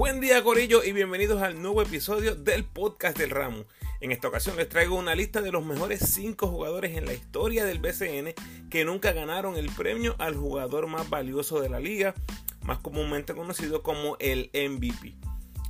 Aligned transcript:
Buen 0.00 0.18
día 0.18 0.42
Corillo 0.42 0.82
y 0.82 0.92
bienvenidos 0.92 1.42
al 1.42 1.60
nuevo 1.60 1.82
episodio 1.82 2.34
del 2.34 2.64
podcast 2.64 3.18
del 3.18 3.28
Ramo. 3.28 3.66
En 4.00 4.12
esta 4.12 4.28
ocasión 4.28 4.56
les 4.56 4.66
traigo 4.66 4.96
una 4.96 5.14
lista 5.14 5.42
de 5.42 5.52
los 5.52 5.62
mejores 5.62 6.00
5 6.14 6.46
jugadores 6.46 6.96
en 6.96 7.04
la 7.04 7.12
historia 7.12 7.66
del 7.66 7.80
BCN 7.80 8.32
que 8.70 8.86
nunca 8.86 9.12
ganaron 9.12 9.58
el 9.58 9.68
premio 9.68 10.16
al 10.18 10.36
jugador 10.36 10.86
más 10.86 11.10
valioso 11.10 11.60
de 11.60 11.68
la 11.68 11.80
liga, 11.80 12.14
más 12.62 12.78
comúnmente 12.78 13.34
conocido 13.34 13.82
como 13.82 14.16
el 14.20 14.48
MVP. 14.54 15.16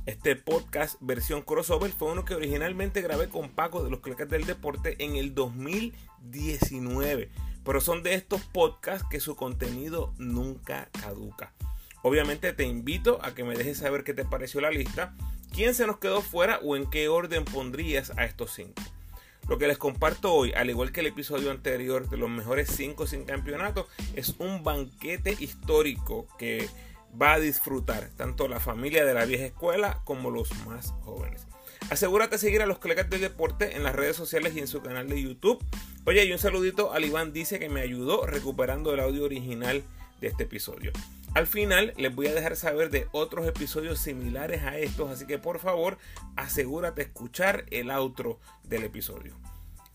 Este 0.05 0.37
podcast 0.37 0.95
versión 1.01 1.41
crossover 1.41 1.91
fue 1.91 2.13
uno 2.13 2.23
que 2.23 2.35
originalmente 2.35 3.01
grabé 3.01 3.27
con 3.27 3.49
Paco 3.49 3.83
de 3.83 3.89
los 3.89 3.99
Clecas 3.99 4.29
del 4.29 4.45
Deporte 4.45 4.95
en 4.99 5.17
el 5.17 5.35
2019, 5.35 7.29
pero 7.65 7.81
son 7.81 8.01
de 8.01 8.13
estos 8.13 8.39
podcasts 8.43 9.05
que 9.11 9.19
su 9.19 9.35
contenido 9.35 10.13
nunca 10.17 10.87
caduca. 11.01 11.51
Obviamente 12.03 12.53
te 12.53 12.63
invito 12.63 13.19
a 13.23 13.35
que 13.35 13.43
me 13.43 13.55
dejes 13.55 13.77
saber 13.77 14.03
qué 14.03 14.13
te 14.13 14.25
pareció 14.25 14.61
la 14.61 14.71
lista, 14.71 15.13
quién 15.53 15.75
se 15.75 15.85
nos 15.85 15.97
quedó 15.97 16.21
fuera 16.21 16.59
o 16.63 16.75
en 16.75 16.89
qué 16.89 17.09
orden 17.09 17.45
pondrías 17.45 18.11
a 18.17 18.25
estos 18.25 18.53
5. 18.53 18.73
Lo 19.47 19.57
que 19.57 19.67
les 19.67 19.77
comparto 19.77 20.33
hoy, 20.33 20.53
al 20.53 20.69
igual 20.69 20.91
que 20.91 21.01
el 21.01 21.07
episodio 21.07 21.51
anterior 21.51 22.09
de 22.09 22.17
los 22.17 22.29
mejores 22.29 22.69
5 22.69 23.05
sin 23.07 23.25
campeonato, 23.25 23.87
es 24.15 24.35
un 24.39 24.63
banquete 24.63 25.35
histórico 25.39 26.27
que 26.37 26.69
va 27.21 27.33
a 27.33 27.39
disfrutar 27.39 28.09
tanto 28.15 28.47
la 28.47 28.59
familia 28.59 29.05
de 29.05 29.13
la 29.13 29.25
vieja 29.25 29.45
escuela 29.45 30.01
como 30.05 30.31
los 30.31 30.49
más 30.65 30.93
jóvenes. 31.01 31.47
Asegúrate 31.89 32.35
de 32.35 32.39
seguir 32.39 32.61
a 32.61 32.65
los 32.65 32.79
colegas 32.79 33.09
del 33.09 33.21
deporte 33.21 33.75
en 33.75 33.83
las 33.83 33.93
redes 33.95 34.15
sociales 34.15 34.55
y 34.55 34.59
en 34.59 34.67
su 34.67 34.81
canal 34.81 35.09
de 35.09 35.21
YouTube. 35.21 35.63
Oye, 36.05 36.23
y 36.23 36.31
un 36.31 36.39
saludito 36.39 36.93
al 36.93 37.03
Iván 37.03 37.33
dice 37.33 37.59
que 37.59 37.67
me 37.67 37.81
ayudó 37.81 38.25
recuperando 38.25 38.93
el 38.93 39.01
audio 39.01 39.25
original 39.25 39.83
de 40.21 40.27
este 40.27 40.43
episodio. 40.43 40.93
Al 41.33 41.47
final 41.47 41.93
les 41.95 42.13
voy 42.13 42.27
a 42.27 42.33
dejar 42.33 42.57
saber 42.57 42.89
de 42.89 43.07
otros 43.13 43.47
episodios 43.47 43.99
similares 43.99 44.63
a 44.63 44.77
estos, 44.77 45.09
así 45.09 45.25
que 45.25 45.39
por 45.39 45.59
favor 45.59 45.97
asegúrate 46.35 47.01
de 47.01 47.07
escuchar 47.07 47.63
el 47.71 47.89
outro 47.89 48.39
del 48.63 48.83
episodio. 48.83 49.39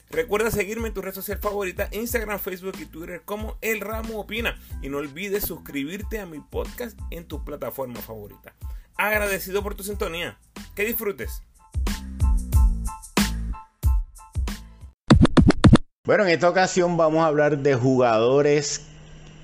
Recuerda 0.09 0.51
seguirme 0.51 0.89
en 0.89 0.95
tu 0.95 1.03
red 1.03 1.13
social 1.13 1.39
favorita, 1.39 1.89
Instagram, 1.93 2.39
Facebook 2.39 2.77
y 2.81 2.87
Twitter 2.87 3.21
como 3.25 3.59
El 3.61 3.81
Ramo 3.81 4.21
Opina. 4.21 4.59
Y 4.81 4.89
no 4.89 4.99
olvides 4.99 5.45
suscribirte 5.45 6.21
a 6.21 6.27
mi 6.27 6.41
podcast 6.41 6.99
en 7.11 7.27
tu 7.27 7.45
plataforma 7.45 8.01
favorita. 8.01 8.55
Agradecido 8.97 9.63
por 9.63 9.75
tu 9.75 9.83
sintonía. 9.83 10.39
Que 10.75 10.87
disfrutes. 10.87 11.43
Bueno, 16.05 16.23
en 16.23 16.31
esta 16.31 16.49
ocasión 16.49 16.97
vamos 16.97 17.25
a 17.25 17.27
hablar 17.27 17.59
de 17.59 17.75
jugadores 17.75 18.87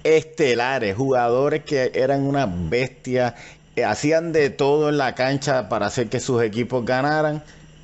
estelares, 0.04 0.96
jugadores 0.96 1.64
que 1.64 1.92
eran 1.94 2.22
una 2.22 2.46
bestia, 2.46 3.34
hacían 3.86 4.32
de 4.32 4.50
todo 4.50 4.88
en 4.88 4.98
la 4.98 5.14
cancha 5.14 5.68
para 5.68 5.86
hacer 5.86 6.08
que 6.08 6.20
sus 6.20 6.42
equipos 6.42 6.84
ganaran, 6.84 7.42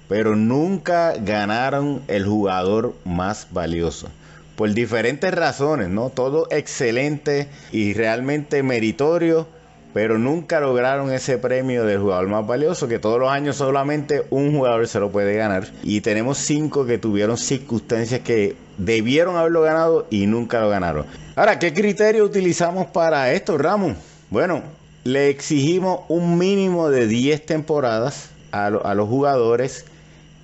pero 0.08 0.36
nunca 0.36 1.14
ganaron 1.18 2.02
el 2.08 2.26
jugador 2.26 2.94
más 3.04 3.48
valioso. 3.50 4.08
Por 4.56 4.74
diferentes 4.74 5.32
razones, 5.32 5.88
¿no? 5.88 6.10
Todo 6.10 6.48
excelente 6.50 7.48
y 7.70 7.94
realmente 7.94 8.62
meritorio, 8.62 9.46
pero 9.92 10.18
nunca 10.18 10.60
lograron 10.60 11.12
ese 11.12 11.38
premio 11.38 11.84
del 11.84 12.00
jugador 12.00 12.28
más 12.28 12.46
valioso, 12.46 12.88
que 12.88 12.98
todos 12.98 13.18
los 13.18 13.30
años 13.30 13.56
solamente 13.56 14.24
un 14.30 14.54
jugador 14.54 14.86
se 14.86 15.00
lo 15.00 15.10
puede 15.10 15.34
ganar. 15.34 15.66
Y 15.82 16.00
tenemos 16.02 16.38
cinco 16.38 16.86
que 16.86 16.98
tuvieron 16.98 17.36
circunstancias 17.36 18.20
que 18.20 18.56
debieron 18.76 19.36
haberlo 19.36 19.62
ganado 19.62 20.06
y 20.10 20.26
nunca 20.26 20.60
lo 20.60 20.68
ganaron. 20.68 21.06
Ahora, 21.36 21.58
¿qué 21.58 21.72
criterio 21.72 22.24
utilizamos 22.24 22.86
para 22.88 23.32
esto, 23.32 23.56
Ramos? 23.58 23.96
Bueno, 24.30 24.62
le 25.04 25.28
exigimos 25.28 26.00
un 26.08 26.36
mínimo 26.36 26.90
de 26.90 27.06
10 27.06 27.46
temporadas 27.46 28.30
a, 28.52 28.70
los 28.70 29.08
jugadores 29.08 29.84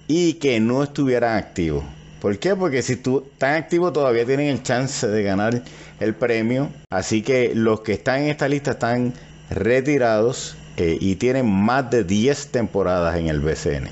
y 0.09 0.35
que 0.35 0.61
no 0.61 0.83
estuvieran 0.83 1.37
activos. 1.37 1.85
¿Por 2.21 2.39
qué? 2.39 2.57
Porque 2.57 2.81
si 2.81 2.97
tú, 2.97 3.25
están 3.33 3.57
activos 3.57 3.93
todavía 3.93 4.25
tienen 4.25 4.47
el 4.47 4.63
chance 4.63 5.07
de 5.07 5.23
ganar 5.23 5.63
el 6.01 6.15
premio. 6.15 6.71
Así 6.91 7.23
que 7.23 7.53
los 7.55 7.81
que 7.81 7.93
están 7.93 8.23
en 8.23 8.31
esta 8.31 8.49
lista 8.49 8.73
están 8.73 9.13
retirados 9.55 10.57
eh, 10.77 10.99
y 11.01 11.17
tienen 11.17 11.47
más 11.51 11.91
de 11.91 12.05
10 12.05 12.49
temporadas 12.49 13.17
en 13.17 13.29
el 13.29 13.41
BCN. 13.41 13.91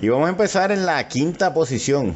Y 0.00 0.08
vamos 0.08 0.26
a 0.26 0.30
empezar 0.30 0.70
en 0.70 0.86
la 0.86 1.06
quinta 1.08 1.52
posición. 1.52 2.14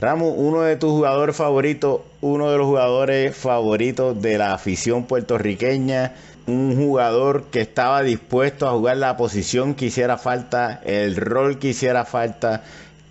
Ramos, 0.00 0.34
uno 0.36 0.62
de 0.62 0.76
tus 0.76 0.90
jugadores 0.90 1.36
favoritos, 1.36 2.00
uno 2.20 2.50
de 2.50 2.58
los 2.58 2.66
jugadores 2.66 3.36
favoritos 3.36 4.20
de 4.20 4.38
la 4.38 4.54
afición 4.54 5.04
puertorriqueña, 5.04 6.12
un 6.46 6.76
jugador 6.76 7.44
que 7.50 7.60
estaba 7.60 8.02
dispuesto 8.02 8.68
a 8.68 8.72
jugar 8.72 8.96
la 8.96 9.16
posición 9.16 9.74
que 9.74 9.86
hiciera 9.86 10.16
falta, 10.18 10.80
el 10.84 11.16
rol 11.16 11.58
que 11.58 11.68
hiciera 11.68 12.04
falta, 12.04 12.62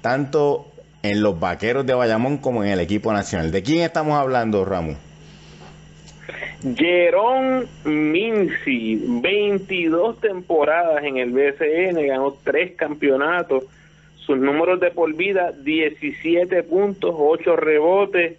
tanto 0.01 0.67
en 1.03 1.21
los 1.21 1.39
vaqueros 1.39 1.85
de 1.85 1.93
Bayamón 1.93 2.37
como 2.37 2.63
en 2.63 2.71
el 2.71 2.79
equipo 2.79 3.13
nacional. 3.13 3.51
¿De 3.51 3.63
quién 3.63 3.83
estamos 3.83 4.17
hablando, 4.17 4.65
Ramos? 4.65 4.97
Jerón 6.75 7.67
Minci, 7.85 8.99
22 9.21 10.19
temporadas 10.19 11.03
en 11.03 11.17
el 11.17 11.31
BCN, 11.31 12.07
ganó 12.07 12.35
tres 12.43 12.75
campeonatos 12.75 13.65
sus 14.27 14.37
números 14.37 14.81
de 14.81 14.91
por 14.91 15.15
vida, 15.15 15.53
17 15.53 16.61
puntos, 16.63 17.15
8 17.17 17.55
rebotes. 17.55 18.37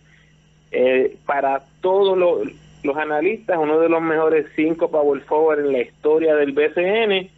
Eh, 0.71 1.17
para 1.25 1.62
todos 1.81 2.19
los, 2.19 2.97
analistas, 2.97 3.57
uno 3.59 3.81
de 3.81 3.89
los 3.89 4.03
mejores 4.03 4.47
5 4.55 4.91
power 4.91 5.23
forward 5.23 5.61
en 5.61 5.73
la 5.73 5.81
historia 5.81 6.34
del 6.37 6.53
BCN. 6.53 7.31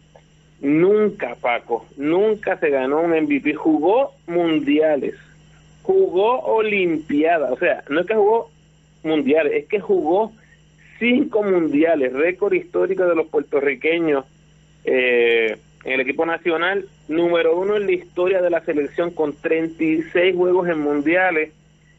Nunca, 0.59 1.35
Paco, 1.35 1.85
nunca 1.95 2.57
se 2.57 2.69
ganó 2.69 2.99
un 2.99 3.11
MVP. 3.11 3.53
Jugó 3.53 4.11
mundiales, 4.27 5.15
jugó 5.81 6.41
olimpiadas. 6.41 7.51
O 7.51 7.57
sea, 7.57 7.85
no 7.89 8.01
es 8.01 8.07
que 8.07 8.15
jugó 8.15 8.49
mundiales, 9.03 9.53
es 9.53 9.67
que 9.67 9.79
jugó 9.79 10.33
cinco 11.01 11.41
mundiales, 11.41 12.13
récord 12.13 12.53
histórico 12.53 13.05
de 13.05 13.15
los 13.15 13.27
puertorriqueños. 13.27 14.23
Eh, 14.85 15.57
en 15.83 15.93
el 15.93 16.01
equipo 16.01 16.27
nacional, 16.27 16.85
número 17.07 17.57
uno 17.57 17.75
en 17.75 17.87
la 17.87 17.91
historia 17.91 18.39
de 18.39 18.51
la 18.51 18.63
selección 18.63 19.09
con 19.09 19.33
36 19.33 20.35
juegos 20.35 20.69
en 20.69 20.79
mundiales. 20.79 21.49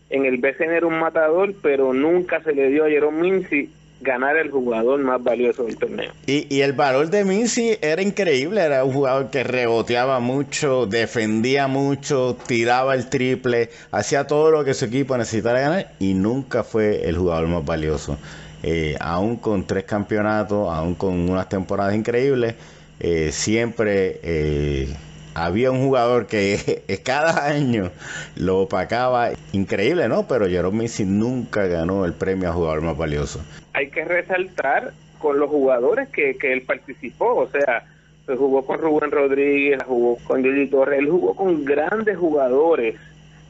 En 0.08 0.24
el 0.24 0.38
BCN 0.38 0.70
era 0.70 0.86
un 0.86 1.00
matador, 1.00 1.52
pero 1.62 1.92
nunca 1.92 2.41
se 2.44 2.52
le 2.52 2.68
dio 2.68 2.84
a 2.84 2.88
Jerome 2.88 3.20
Minci 3.20 3.70
ganar 4.02 4.36
el 4.36 4.50
jugador 4.50 5.00
más 5.00 5.22
valioso 5.22 5.64
del 5.64 5.76
torneo. 5.76 6.12
Y, 6.26 6.60
el 6.60 6.72
valor 6.72 7.08
de 7.08 7.24
Minci 7.24 7.78
era 7.80 8.02
increíble, 8.02 8.60
era 8.60 8.84
un 8.84 8.92
jugador 8.92 9.30
que 9.30 9.42
reboteaba 9.42 10.20
mucho, 10.20 10.86
defendía 10.86 11.66
mucho, 11.66 12.36
tiraba 12.46 12.94
el 12.94 13.08
triple, 13.08 13.70
hacía 13.91 14.26
todo 14.26 14.50
lo 14.50 14.64
que 14.64 14.74
su 14.74 14.84
equipo 14.84 15.16
necesitara 15.16 15.60
ganar 15.60 15.92
y 15.98 16.14
nunca 16.14 16.62
fue 16.62 17.08
el 17.08 17.16
jugador 17.16 17.48
más 17.48 17.64
valioso. 17.64 18.18
Eh, 18.62 18.96
aún 19.00 19.36
con 19.36 19.66
tres 19.66 19.84
campeonatos, 19.84 20.72
aún 20.72 20.94
con 20.94 21.28
unas 21.28 21.48
temporadas 21.48 21.94
increíbles, 21.94 22.54
eh, 23.00 23.32
siempre 23.32 24.20
eh, 24.22 24.94
había 25.34 25.72
un 25.72 25.80
jugador 25.84 26.26
que 26.26 26.82
cada 27.04 27.46
año 27.46 27.90
lo 28.36 28.60
opacaba. 28.60 29.30
Increíble, 29.52 30.08
¿no? 30.08 30.28
Pero 30.28 30.48
Jerome 30.48 30.84
Messi 30.84 31.04
nunca 31.04 31.66
ganó 31.66 32.04
el 32.04 32.12
premio 32.12 32.50
a 32.50 32.52
jugador 32.52 32.82
más 32.82 32.96
valioso. 32.96 33.40
Hay 33.72 33.90
que 33.90 34.04
resaltar 34.04 34.92
con 35.18 35.38
los 35.38 35.50
jugadores 35.50 36.08
que, 36.08 36.36
él 36.40 36.62
participó, 36.62 37.34
o 37.36 37.48
sea, 37.48 37.84
jugó 38.26 38.64
con 38.64 38.78
Rubén 38.78 39.10
Rodríguez, 39.10 39.82
jugó 39.84 40.16
con 40.24 40.42
Jordi 40.42 40.66
Torres, 40.68 40.98
él 40.98 41.08
jugó 41.08 41.34
con 41.34 41.64
grandes 41.64 42.16
jugadores 42.16 42.96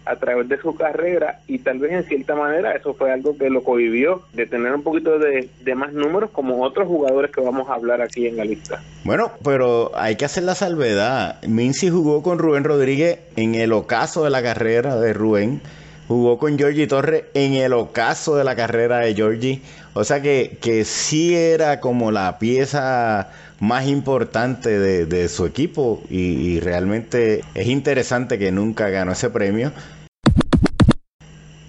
a 0.04 0.16
través 0.16 0.48
de 0.48 0.58
su 0.58 0.74
carrera 0.74 1.40
y 1.46 1.58
tal 1.58 1.78
vez 1.78 1.92
en 1.92 2.04
cierta 2.04 2.34
manera 2.34 2.72
eso 2.72 2.94
fue 2.94 3.12
algo 3.12 3.36
que 3.36 3.50
lo 3.50 3.62
cohibió 3.62 4.22
de 4.32 4.46
tener 4.46 4.72
un 4.72 4.82
poquito 4.82 5.18
de, 5.18 5.48
más 5.74 5.92
números 5.92 6.30
como 6.30 6.62
otros 6.62 6.88
jugadores 6.88 7.30
que 7.30 7.40
vamos 7.40 7.68
a 7.68 7.74
hablar 7.74 8.02
aquí 8.02 8.26
en 8.26 8.36
la 8.36 8.44
lista. 8.44 8.82
Bueno, 9.04 9.32
pero 9.44 9.92
hay 9.94 10.16
que 10.16 10.24
hacer 10.24 10.42
la 10.44 10.54
salvedad. 10.54 11.40
Mincy 11.42 11.90
jugó 11.90 12.22
con 12.22 12.38
Rubén 12.38 12.64
Rodríguez 12.64 13.20
en 13.36 13.54
el 13.54 13.72
ocaso 13.72 14.24
de 14.24 14.30
la 14.30 14.42
carrera 14.42 14.96
de 14.96 15.12
Rubén. 15.12 15.60
Jugó 16.08 16.36
con 16.38 16.58
Georgie 16.58 16.86
Torres 16.86 17.24
en 17.32 17.54
el 17.54 17.72
ocaso 17.72 18.36
de 18.36 18.44
la 18.44 18.54
carrera 18.54 18.98
de 18.98 19.14
Georgie. 19.14 19.62
O 19.94 20.04
sea 20.04 20.20
que, 20.20 20.58
que 20.60 20.84
sí 20.84 21.34
era 21.34 21.80
como 21.80 22.10
la 22.10 22.38
pieza 22.38 23.30
más 23.62 23.86
importante 23.86 24.76
de, 24.80 25.28
su 25.28 25.46
equipo 25.46 26.02
y, 26.10 26.58
realmente 26.58 27.44
es 27.54 27.68
interesante 27.68 28.36
que 28.36 28.50
nunca 28.50 28.88
ganó 28.88 29.12
ese 29.12 29.30
premio. 29.30 29.70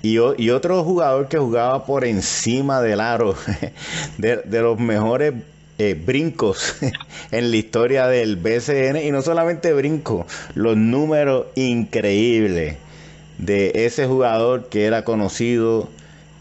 Y, 0.01 0.17
otro 0.17 0.83
jugador 0.83 1.27
que 1.27 1.37
jugaba 1.37 1.85
por 1.85 2.03
encima 2.03 2.81
del 2.81 2.99
aro, 2.99 3.35
de, 4.17 4.41
los 4.59 4.79
mejores 4.79 5.35
eh, 5.77 5.93
brincos 5.93 6.77
en 7.31 7.51
la 7.51 7.57
historia 7.57 8.07
del 8.07 8.37
BCN, 8.37 8.97
y 8.97 9.11
no 9.11 9.21
solamente 9.21 9.71
brinco, 9.71 10.25
los 10.55 10.75
números 10.75 11.45
increíbles 11.53 12.77
de 13.37 13.71
ese 13.85 14.07
jugador 14.07 14.67
que 14.67 14.85
era 14.85 15.03
conocido 15.03 15.89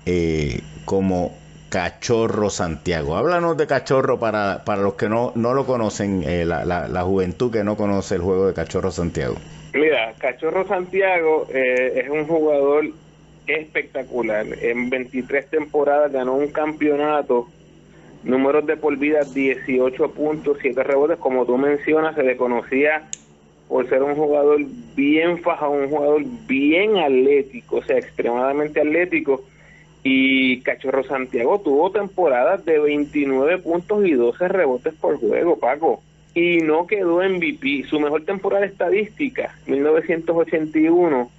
eh, 0.07 0.63
como 0.87 1.42
Cachorro 1.73 2.51
Santiago. 2.51 3.17
Háblanos 3.17 3.57
de 3.57 3.67
Cachorro 3.67 4.19
para, 4.19 4.63
para 4.63 4.83
los 4.83 4.93
que 4.93 5.09
no, 5.09 5.33
no 5.37 5.55
lo 5.55 5.65
conocen, 5.65 6.23
eh, 6.23 6.45
la, 6.45 6.67
la, 6.67 7.03
juventud 7.03 7.51
que 7.51 7.65
no 7.65 7.79
conoce 7.79 8.17
el 8.17 8.21
juego 8.21 8.47
de 8.47 8.53
Cachorro 8.53 8.91
Santiago. 8.91 9.37
Mira, 9.73 10.13
Cachorro 10.19 10.69
Santiago 10.69 11.47
eh, 11.49 12.03
es 12.05 12.11
un 12.11 12.27
jugador 12.27 12.85
espectacular. 13.47 14.45
En 14.61 14.91
23 14.91 15.47
temporadas 15.49 16.13
ganó 16.13 16.35
un 16.35 16.49
campeonato, 16.49 17.49
números 18.23 18.67
de 18.67 18.77
por 18.77 18.99
vida 18.99 19.21
18 19.25 20.11
puntos, 20.11 20.59
7 20.61 20.83
rebotes. 20.83 21.17
Como 21.17 21.47
tú 21.47 21.57
mencionas, 21.57 22.15
se 22.15 22.23
le 22.23 22.37
conocía 22.37 23.09
por 23.69 23.89
ser 23.89 24.03
un 24.03 24.15
jugador 24.15 24.61
bien 24.95 25.39
fajado, 25.39 25.71
un 25.71 25.89
jugador 25.89 26.23
bien 26.47 26.99
atlético, 26.99 27.77
o 27.77 27.83
sea, 27.83 27.97
extremadamente 27.97 28.79
atlético 28.79 29.43
y 30.05 30.61
Cachorro 30.63 31.05
Santiago 31.05 31.61
tuvo 31.61 31.91
temporadas 31.91 32.65
de 32.65 32.79
29 32.79 33.59
puntos 33.59 34.05
y 34.05 34.13
12 34.13 34.49
rebotes 34.49 34.95
por 34.95 35.19
juego, 35.19 35.59
Paco. 35.59 36.03
Y 36.35 36.59
no 36.59 36.87
quedó 36.87 37.23
MVP. 37.23 37.85
Su 37.89 38.01
mejor 38.01 38.25
temporada 38.25 38.65
estadística, 38.65 39.55
1981, 39.67 41.31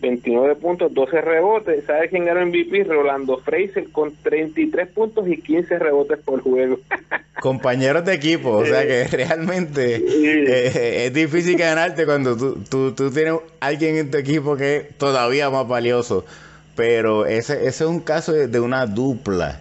29 0.00 0.56
puntos, 0.56 0.92
12 0.92 1.20
rebotes. 1.20 1.84
¿Sabe 1.84 2.08
quién 2.08 2.24
ganó 2.24 2.44
MVP? 2.44 2.84
Rolando 2.84 3.38
Fraser 3.38 3.88
con 3.92 4.16
33 4.16 4.88
puntos 4.88 5.28
y 5.28 5.36
15 5.36 5.78
rebotes 5.78 6.18
por 6.18 6.40
juego. 6.40 6.80
Compañeros 7.40 8.04
de 8.04 8.14
equipo, 8.14 8.50
o 8.50 8.64
sea 8.64 8.86
que 8.86 9.04
realmente 9.04 9.96
eh, 9.96 11.06
es 11.06 11.12
difícil 11.12 11.56
ganarte 11.56 12.04
cuando 12.04 12.36
tú, 12.36 12.58
tú, 12.68 12.92
tú 12.92 13.10
tienes 13.10 13.34
alguien 13.60 13.96
en 13.96 14.10
tu 14.10 14.18
equipo 14.18 14.56
que 14.56 14.76
es 14.76 14.98
todavía 14.98 15.50
más 15.50 15.66
valioso 15.66 16.24
pero 16.74 17.26
ese, 17.26 17.54
ese 17.66 17.84
es 17.84 17.90
un 17.90 18.00
caso 18.00 18.32
de, 18.32 18.60
una 18.60 18.86
dupla 18.86 19.58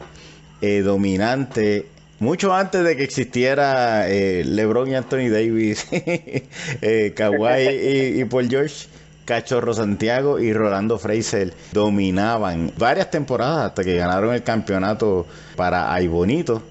eh, 0.62 0.82
dominante 0.82 1.88
mucho 2.22 2.54
antes 2.54 2.84
de 2.84 2.96
que 2.96 3.04
existiera 3.04 4.08
eh, 4.08 4.44
LeBron 4.46 4.88
y 4.90 4.94
Anthony 4.94 5.30
Davis, 5.32 5.88
eh, 5.92 7.14
Kawhi 7.16 8.20
y, 8.20 8.26
Paul 8.26 8.48
George, 8.48 8.86
Cachorro 9.26 9.74
Santiago 9.74 10.40
y 10.40 10.54
Rolando 10.54 11.00
Fraser 11.00 11.52
dominaban 11.72 12.72
varias 12.78 13.10
temporadas 13.10 13.70
hasta 13.70 13.84
que 13.84 13.96
ganaron 13.96 14.36
el 14.36 14.44
campeonato 14.44 15.26
para 15.56 15.92
Ay 15.92 16.08
Bonito. 16.08 16.62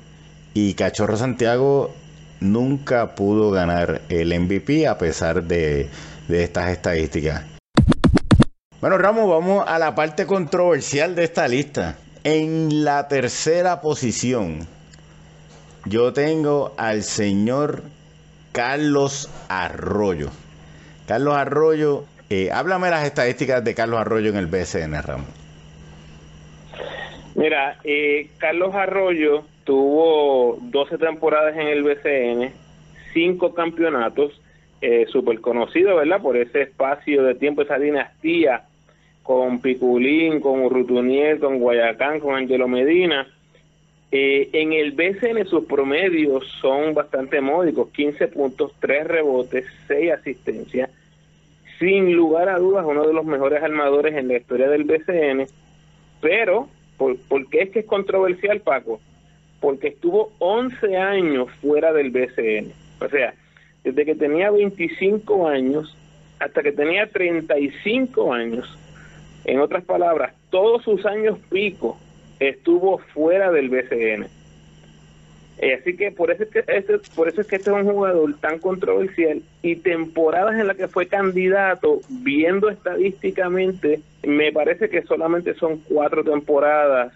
Y 0.54 0.74
Cachorro 0.74 1.16
Santiago 1.16 1.92
nunca 2.38 3.16
pudo 3.16 3.50
ganar 3.50 4.02
el 4.08 4.38
MVP 4.38 4.86
a 4.86 4.98
pesar 4.98 5.42
de, 5.42 5.88
de 6.28 6.44
estas 6.44 6.70
estadísticas. 6.70 7.59
Bueno, 8.80 8.96
Ramos, 8.96 9.28
vamos 9.28 9.62
a 9.68 9.78
la 9.78 9.94
parte 9.94 10.24
controversial 10.24 11.14
de 11.14 11.24
esta 11.24 11.46
lista. 11.46 11.98
En 12.24 12.82
la 12.82 13.08
tercera 13.08 13.82
posición, 13.82 14.66
yo 15.84 16.14
tengo 16.14 16.72
al 16.78 17.02
señor 17.02 17.82
Carlos 18.52 19.28
Arroyo. 19.50 20.30
Carlos 21.06 21.34
Arroyo, 21.34 22.04
eh, 22.30 22.50
háblame 22.50 22.88
las 22.88 23.04
estadísticas 23.04 23.62
de 23.62 23.74
Carlos 23.74 24.00
Arroyo 24.00 24.30
en 24.30 24.36
el 24.36 24.46
BCN, 24.46 25.02
Ramos. 25.02 25.28
Mira, 27.34 27.76
eh, 27.84 28.30
Carlos 28.38 28.74
Arroyo 28.74 29.44
tuvo 29.64 30.56
12 30.58 30.96
temporadas 30.96 31.54
en 31.54 31.68
el 31.68 31.82
BCN, 31.82 32.50
5 33.12 33.52
campeonatos, 33.52 34.40
eh, 34.80 35.04
súper 35.12 35.42
conocido, 35.42 35.96
¿verdad? 35.96 36.22
Por 36.22 36.38
ese 36.38 36.62
espacio 36.62 37.22
de 37.24 37.34
tiempo, 37.34 37.60
esa 37.60 37.78
dinastía 37.78 38.64
con 39.22 39.60
Piculín, 39.60 40.40
con 40.40 40.60
Urrutuniel, 40.62 41.38
con 41.38 41.58
Guayacán, 41.58 42.20
con 42.20 42.34
Angelo 42.34 42.68
Medina. 42.68 43.26
Eh, 44.12 44.50
en 44.52 44.72
el 44.72 44.92
BCN 44.92 45.46
sus 45.46 45.66
promedios 45.66 46.44
son 46.60 46.94
bastante 46.94 47.40
módicos, 47.40 47.90
15 47.90 48.28
puntos, 48.28 48.72
3 48.80 49.06
rebotes, 49.06 49.66
6 49.86 50.12
asistencias. 50.12 50.90
Sin 51.78 52.12
lugar 52.14 52.48
a 52.48 52.58
dudas, 52.58 52.84
uno 52.86 53.06
de 53.06 53.14
los 53.14 53.24
mejores 53.24 53.62
armadores 53.62 54.16
en 54.16 54.28
la 54.28 54.36
historia 54.36 54.68
del 54.68 54.84
BCN. 54.84 55.46
Pero, 56.20 56.68
¿por, 56.98 57.16
¿por 57.16 57.48
qué 57.48 57.62
es 57.62 57.70
que 57.70 57.78
es 57.80 57.86
controversial, 57.86 58.60
Paco? 58.60 59.00
Porque 59.60 59.88
estuvo 59.88 60.32
11 60.38 60.96
años 60.96 61.48
fuera 61.62 61.92
del 61.92 62.10
BCN. 62.10 62.72
O 63.00 63.08
sea, 63.08 63.34
desde 63.84 64.04
que 64.04 64.14
tenía 64.14 64.50
25 64.50 65.48
años 65.48 65.96
hasta 66.38 66.62
que 66.62 66.72
tenía 66.72 67.06
35 67.06 68.32
años, 68.32 68.78
en 69.44 69.60
otras 69.60 69.84
palabras, 69.84 70.34
todos 70.50 70.82
sus 70.82 71.04
años 71.06 71.38
pico 71.50 71.98
estuvo 72.38 72.98
fuera 72.98 73.50
del 73.50 73.68
BCN. 73.68 74.26
Eh, 75.62 75.74
así 75.74 75.94
que 75.94 76.10
por 76.10 76.30
eso 76.30 76.44
es 76.44 76.48
que 76.48 76.64
este, 76.66 76.98
por 77.14 77.28
eso 77.28 77.42
es 77.42 77.46
que 77.46 77.56
este 77.56 77.70
es 77.70 77.76
un 77.76 77.84
jugador 77.84 78.34
tan 78.40 78.58
controversial 78.58 79.42
y 79.60 79.76
temporadas 79.76 80.58
en 80.58 80.66
las 80.66 80.76
que 80.76 80.88
fue 80.88 81.06
candidato, 81.06 82.00
viendo 82.08 82.70
estadísticamente, 82.70 84.00
me 84.22 84.52
parece 84.52 84.88
que 84.88 85.02
solamente 85.02 85.54
son 85.54 85.78
cuatro 85.80 86.24
temporadas 86.24 87.12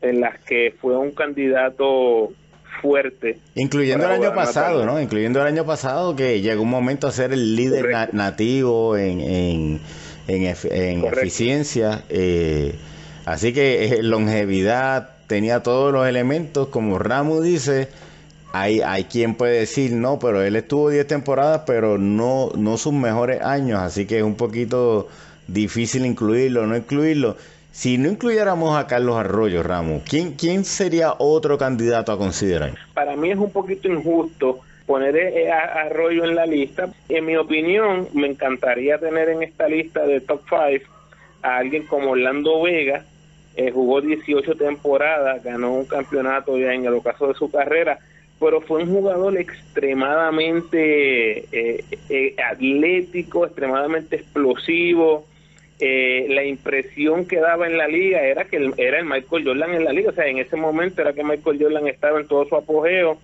en 0.00 0.20
las 0.20 0.38
que 0.44 0.74
fue 0.80 0.96
un 0.96 1.10
candidato 1.10 2.32
fuerte. 2.80 3.38
Incluyendo 3.54 4.06
el 4.06 4.12
año 4.12 4.34
pasado, 4.34 4.86
¿no? 4.86 4.98
Incluyendo 5.00 5.40
el 5.40 5.46
año 5.46 5.66
pasado 5.66 6.16
que 6.16 6.40
llegó 6.40 6.62
un 6.62 6.70
momento 6.70 7.06
a 7.06 7.12
ser 7.12 7.32
el 7.32 7.54
líder 7.54 8.14
nativo 8.14 8.96
en 8.96 9.20
en, 9.20 9.80
eficiencia. 10.28 12.04
Eh, 12.08 12.74
así 13.24 13.52
que 13.52 13.84
eh, 13.84 14.02
longevidad 14.02 15.10
tenía 15.26 15.62
todos 15.62 15.92
los 15.92 16.06
elementos, 16.06 16.68
como 16.68 16.98
Ramu 16.98 17.40
dice. 17.40 17.88
Hay, 18.50 18.80
hay 18.80 19.04
quien 19.04 19.34
puede 19.34 19.60
decir, 19.60 19.92
no, 19.92 20.18
pero 20.18 20.42
él 20.42 20.56
estuvo 20.56 20.88
10 20.88 21.06
temporadas, 21.06 21.62
pero 21.66 21.98
no, 21.98 22.50
no 22.56 22.78
sus 22.78 22.94
mejores 22.94 23.42
años, 23.42 23.78
así 23.80 24.06
que 24.06 24.18
es 24.18 24.24
un 24.24 24.36
poquito 24.36 25.08
difícil 25.48 26.06
incluirlo, 26.06 26.66
no 26.66 26.74
incluirlo. 26.74 27.36
Si 27.72 27.98
no 27.98 28.08
incluyéramos 28.08 28.76
a 28.76 28.86
Carlos 28.86 29.16
Arroyo, 29.16 29.62
Ramu, 29.62 30.00
¿quién, 30.08 30.32
¿quién 30.32 30.64
sería 30.64 31.14
otro 31.18 31.58
candidato 31.58 32.10
a 32.10 32.16
considerar? 32.16 32.72
Para 32.94 33.14
mí 33.16 33.30
es 33.30 33.38
un 33.38 33.50
poquito 33.50 33.86
injusto 33.88 34.60
poner 34.88 35.14
eh, 35.16 35.52
a 35.52 35.82
Arroyo 35.82 36.24
en 36.24 36.34
la 36.34 36.46
lista. 36.46 36.88
En 37.10 37.26
mi 37.26 37.36
opinión, 37.36 38.08
me 38.14 38.26
encantaría 38.26 38.96
tener 38.98 39.28
en 39.28 39.42
esta 39.42 39.68
lista 39.68 40.06
de 40.06 40.22
top 40.22 40.40
5 40.48 40.90
a 41.42 41.58
alguien 41.58 41.84
como 41.86 42.12
Orlando 42.12 42.62
Vega, 42.62 43.04
eh, 43.54 43.70
jugó 43.70 44.00
18 44.00 44.54
temporadas, 44.54 45.44
ganó 45.44 45.74
un 45.74 45.84
campeonato 45.84 46.56
ya 46.58 46.72
en 46.72 46.86
el 46.86 46.94
ocaso 46.94 47.28
de 47.28 47.34
su 47.34 47.50
carrera, 47.50 47.98
pero 48.40 48.62
fue 48.62 48.82
un 48.82 48.90
jugador 48.90 49.36
extremadamente 49.36 51.44
eh, 51.52 52.34
atlético, 52.50 53.44
extremadamente 53.44 54.16
explosivo. 54.16 55.26
la 55.80 56.44
impresión 56.44 57.26
que 57.26 57.40
daba 57.40 57.66
en 57.66 57.76
la 57.76 57.88
liga 57.88 58.22
era 58.22 58.44
que 58.44 58.72
era 58.78 58.98
el 58.98 59.04
Michael 59.04 59.44
Jordan 59.44 59.74
en 59.74 59.84
la 59.84 59.92
liga, 59.92 60.10
o 60.10 60.14
sea, 60.14 60.26
en 60.26 60.38
ese 60.38 60.56
momento 60.56 61.02
era 61.02 61.12
que 61.12 61.22
Michael 61.22 61.58
Jordan 61.60 61.86
estaba 61.88 62.18
en 62.18 62.26
todo 62.26 62.48
su 62.48 62.56
apogeo 62.56 63.18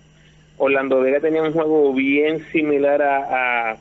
Orlando 0.57 1.01
Vega 1.01 1.19
tenía 1.19 1.41
un 1.41 1.51
juego 1.51 1.93
bien 1.93 2.45
similar 2.51 3.01
a, 3.01 3.77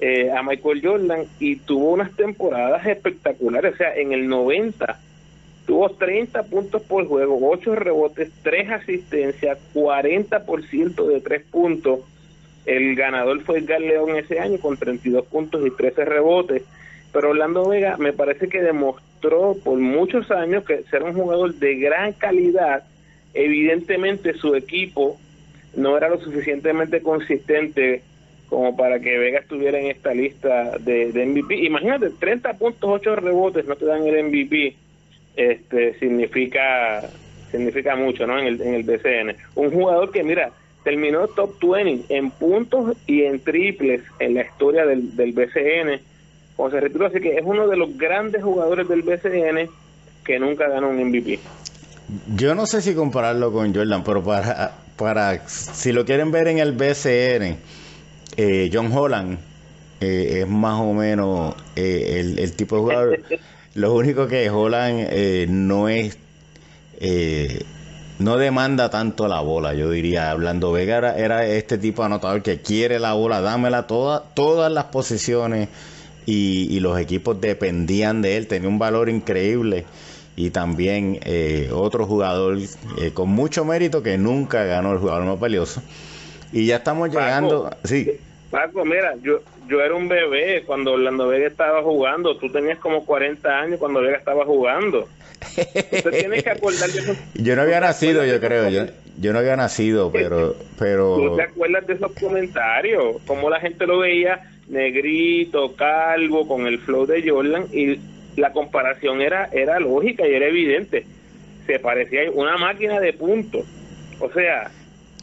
eh, 0.00 0.30
a, 0.30 0.42
Michael 0.42 0.80
Jordan 0.82 1.24
y 1.38 1.56
tuvo 1.56 1.92
unas 1.92 2.12
temporadas 2.16 2.86
espectaculares. 2.86 3.74
O 3.74 3.76
sea, 3.76 3.94
en 3.94 4.12
el 4.12 4.28
90 4.28 4.98
tuvo 5.66 5.90
30 5.90 6.44
puntos 6.44 6.82
por 6.82 7.06
juego, 7.06 7.38
8 7.50 7.74
rebotes, 7.74 8.30
3 8.42 8.70
asistencias, 8.70 9.58
40% 9.74 11.06
de 11.06 11.20
3 11.20 11.44
puntos. 11.50 12.00
El 12.64 12.94
ganador 12.96 13.40
fue 13.42 13.58
Edgar 13.58 13.82
ese 14.16 14.40
año 14.40 14.58
con 14.58 14.76
32 14.76 15.26
puntos 15.26 15.66
y 15.66 15.70
13 15.70 16.04
rebotes. 16.04 16.62
Pero 17.12 17.30
Orlando 17.30 17.68
Vega 17.68 17.96
me 17.98 18.12
parece 18.12 18.48
que 18.48 18.62
demostró 18.62 19.56
por 19.62 19.78
muchos 19.78 20.30
años 20.30 20.64
que 20.64 20.82
ser 20.84 21.02
un 21.02 21.14
jugador 21.14 21.54
de 21.54 21.76
gran 21.76 22.12
calidad. 22.12 22.84
Evidentemente 23.34 24.34
su 24.34 24.54
equipo 24.54 25.18
no 25.78 25.96
era 25.96 26.08
lo 26.08 26.20
suficientemente 26.20 27.00
consistente 27.00 28.02
como 28.48 28.76
para 28.76 28.98
que 29.00 29.18
Vega 29.18 29.40
estuviera 29.40 29.78
en 29.78 29.86
esta 29.86 30.12
lista 30.14 30.78
de, 30.78 31.12
MVP. 31.26 31.64
Imagínate, 31.64 32.10
30 32.10 32.54
puntos, 32.54 32.90
8 32.90 33.16
rebotes 33.16 33.66
no 33.66 33.76
te 33.76 33.84
dan 33.84 34.06
el 34.06 34.24
MVP, 34.24 34.74
este 35.36 35.98
significa 35.98 37.08
significa 37.50 37.96
mucho 37.96 38.26
¿no? 38.26 38.38
en, 38.38 38.46
el, 38.46 38.60
en 38.60 38.74
el 38.74 38.82
BCN. 38.82 39.36
Un 39.54 39.70
jugador 39.70 40.10
que, 40.10 40.22
mira, 40.22 40.50
terminó 40.84 41.28
top 41.28 41.54
20 41.60 42.14
en 42.14 42.30
puntos 42.30 42.96
y 43.06 43.22
en 43.22 43.40
triples 43.40 44.02
en 44.18 44.34
la 44.34 44.42
historia 44.42 44.84
del, 44.84 45.32
BCN. 45.32 46.00
Como 46.56 46.70
se 46.70 46.78
así 46.78 47.20
que 47.20 47.36
es 47.36 47.44
uno 47.44 47.68
de 47.68 47.76
los 47.76 47.96
grandes 47.96 48.42
jugadores 48.42 48.88
del 48.88 49.02
BCN 49.02 49.70
que 50.24 50.38
nunca 50.38 50.68
ganó 50.68 50.88
un 50.88 51.02
MVP. 51.08 51.38
Yo 52.34 52.54
no 52.54 52.66
sé 52.66 52.82
si 52.82 52.94
compararlo 52.94 53.52
con 53.52 53.74
Jordan, 53.74 54.02
pero 54.02 54.22
para 54.22 54.72
para, 54.98 55.48
si 55.48 55.92
lo 55.92 56.04
quieren 56.04 56.30
ver 56.30 56.48
en 56.48 56.58
el 56.58 56.72
BCN, 56.72 57.56
eh, 58.36 58.70
John 58.70 58.92
Holland 58.92 59.38
eh, 60.00 60.40
es 60.42 60.48
más 60.48 60.80
o 60.80 60.92
menos 60.92 61.54
eh, 61.74 62.34
el, 62.38 62.52
tipo 62.52 62.76
de 62.76 62.82
jugador. 62.82 63.20
Lo 63.74 63.94
único 63.94 64.26
que 64.26 64.50
Holland 64.50 65.48
no 65.48 65.88
es 65.88 66.16
eh, 67.00 67.64
no 68.18 68.36
demanda 68.36 68.90
tanto 68.90 69.28
la 69.28 69.40
bola, 69.40 69.74
yo 69.74 69.90
diría. 69.90 70.30
Hablando 70.30 70.72
Vega 70.72 71.16
era, 71.16 71.46
este 71.46 71.78
tipo 71.78 72.02
de 72.02 72.06
anotador 72.06 72.42
que 72.42 72.60
quiere 72.60 72.98
la 72.98 73.12
bola, 73.12 73.40
dámela 73.40 73.86
toda, 73.86 74.24
todas 74.34 74.72
las 74.72 74.84
posiciones 74.86 75.68
y, 76.26 76.80
los 76.80 76.98
equipos 76.98 77.40
dependían 77.40 78.20
de 78.22 78.36
él, 78.36 78.48
tenía 78.48 78.68
un 78.68 78.78
valor 78.78 79.08
increíble. 79.08 79.84
Y 80.38 80.50
también 80.50 81.18
eh, 81.24 81.68
otro 81.72 82.06
jugador 82.06 82.58
eh, 82.96 83.10
con 83.12 83.28
mucho 83.28 83.64
mérito 83.64 84.04
que 84.04 84.16
nunca 84.18 84.62
ganó 84.62 84.92
el 84.92 84.98
jugador 85.00 85.24
más 85.24 85.40
valioso. 85.40 85.82
Y 86.52 86.66
ya 86.66 86.76
estamos 86.76 87.10
llegando. 87.10 87.68
Sí. 87.82 88.20
Paco, 88.48 88.84
mira, 88.84 89.16
yo, 89.20 89.40
yo 89.66 89.80
era 89.80 89.96
un 89.96 90.06
bebé 90.08 90.62
cuando 90.64 90.92
Orlando 90.92 91.26
Vega 91.26 91.48
estaba 91.48 91.82
jugando. 91.82 92.36
Tú 92.36 92.52
tenías 92.52 92.78
como 92.78 93.04
40 93.04 93.48
años 93.48 93.80
cuando 93.80 94.00
Vega 94.00 94.16
estaba 94.16 94.44
jugando. 94.44 95.08
Yo 97.34 97.56
no 97.56 97.62
había 97.62 97.80
nacido, 97.80 98.24
yo 98.24 98.38
creo. 98.38 98.68
Yo, 98.68 98.84
yo 99.20 99.32
no 99.32 99.40
había 99.40 99.56
nacido, 99.56 100.12
pero, 100.12 100.54
pero. 100.78 101.16
¿Tú 101.16 101.36
te 101.36 101.42
acuerdas 101.42 101.84
de 101.84 101.94
esos 101.94 102.12
comentarios? 102.12 103.16
Cómo 103.26 103.50
la 103.50 103.58
gente 103.58 103.88
lo 103.88 103.98
veía 103.98 104.48
negrito, 104.68 105.74
calvo, 105.74 106.46
con 106.46 106.68
el 106.68 106.78
flow 106.78 107.06
de 107.06 107.28
Jordan 107.28 107.66
y 107.72 107.98
la 108.38 108.52
comparación 108.52 109.20
era 109.20 109.48
era 109.52 109.78
lógica 109.80 110.26
y 110.26 110.34
era 110.34 110.46
evidente. 110.46 111.04
Se 111.66 111.78
parecía 111.78 112.30
una 112.32 112.56
máquina 112.56 112.98
de 113.00 113.12
puntos. 113.12 113.66
O 114.20 114.30
sea, 114.30 114.70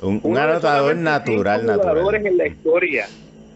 un, 0.01 0.37
anotador 0.37 0.95
natural, 0.95 1.65
natural. 1.65 1.97
Jugadores 1.97 2.25
en 2.25 2.37
la 2.37 2.47
historia. 2.47 3.07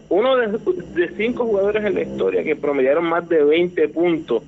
Uno 0.08 0.36
de, 0.36 0.48
de 0.48 1.08
cinco 1.16 1.44
jugadores 1.46 1.84
en 1.84 1.94
la 1.94 2.02
historia 2.02 2.42
que 2.42 2.56
promediaron 2.56 3.04
más 3.04 3.28
de 3.28 3.44
20 3.44 3.88
puntos 3.88 4.42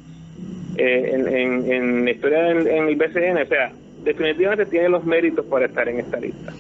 eh, 0.76 1.11
en, 1.12 1.71
en, 1.71 2.04
la 2.04 2.11
historia 2.11 2.50
en, 2.50 2.88
el 2.88 2.97
BCN. 2.97 3.42
O 3.42 3.47
sea, 3.47 3.73
definitivamente 4.02 4.66
tiene 4.66 4.88
los 4.88 5.04
méritos 5.04 5.45
para 5.47 5.66
estar 5.66 5.88
en 5.88 6.00
esta 6.00 6.19
lista. 6.19 6.52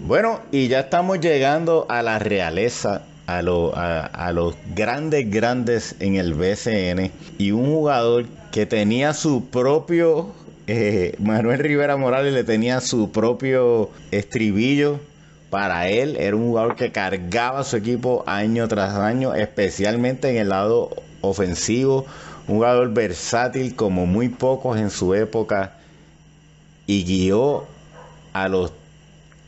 Bueno, 0.00 0.40
y 0.50 0.68
ya 0.68 0.80
estamos 0.80 1.20
llegando 1.20 1.86
a 1.88 2.02
la 2.02 2.18
realeza, 2.18 3.06
a, 3.38 4.32
los 4.32 4.54
grandes, 4.74 5.30
grandes 5.30 5.96
en 6.00 6.16
el 6.16 6.34
BCN. 6.34 7.10
Y 7.38 7.52
un 7.52 7.66
jugador 7.66 8.26
que 8.50 8.66
tenía 8.66 9.14
su 9.14 9.46
propio, 9.46 10.32
eh, 10.66 11.14
Manuel 11.18 11.58
Rivera 11.60 11.96
Morales 11.96 12.34
le 12.34 12.44
tenía 12.44 12.80
su 12.80 13.10
propio 13.10 13.90
estribillo. 14.10 15.00
Para 15.50 15.88
él 15.88 16.16
era 16.18 16.36
un 16.36 16.46
jugador 16.46 16.76
que 16.76 16.92
cargaba 16.92 17.64
su 17.64 17.76
equipo 17.76 18.22
año 18.26 18.68
tras 18.68 18.94
año, 18.94 19.34
especialmente 19.34 20.30
en 20.30 20.36
el 20.36 20.50
lado 20.50 20.90
ofensivo 21.22 22.06
un 22.50 22.56
jugador 22.56 22.92
versátil 22.92 23.76
como 23.76 24.06
muy 24.06 24.28
pocos 24.28 24.78
en 24.78 24.90
su 24.90 25.14
época 25.14 25.74
y 26.86 27.04
guió 27.04 27.64
a 28.32 28.48
los 28.48 28.72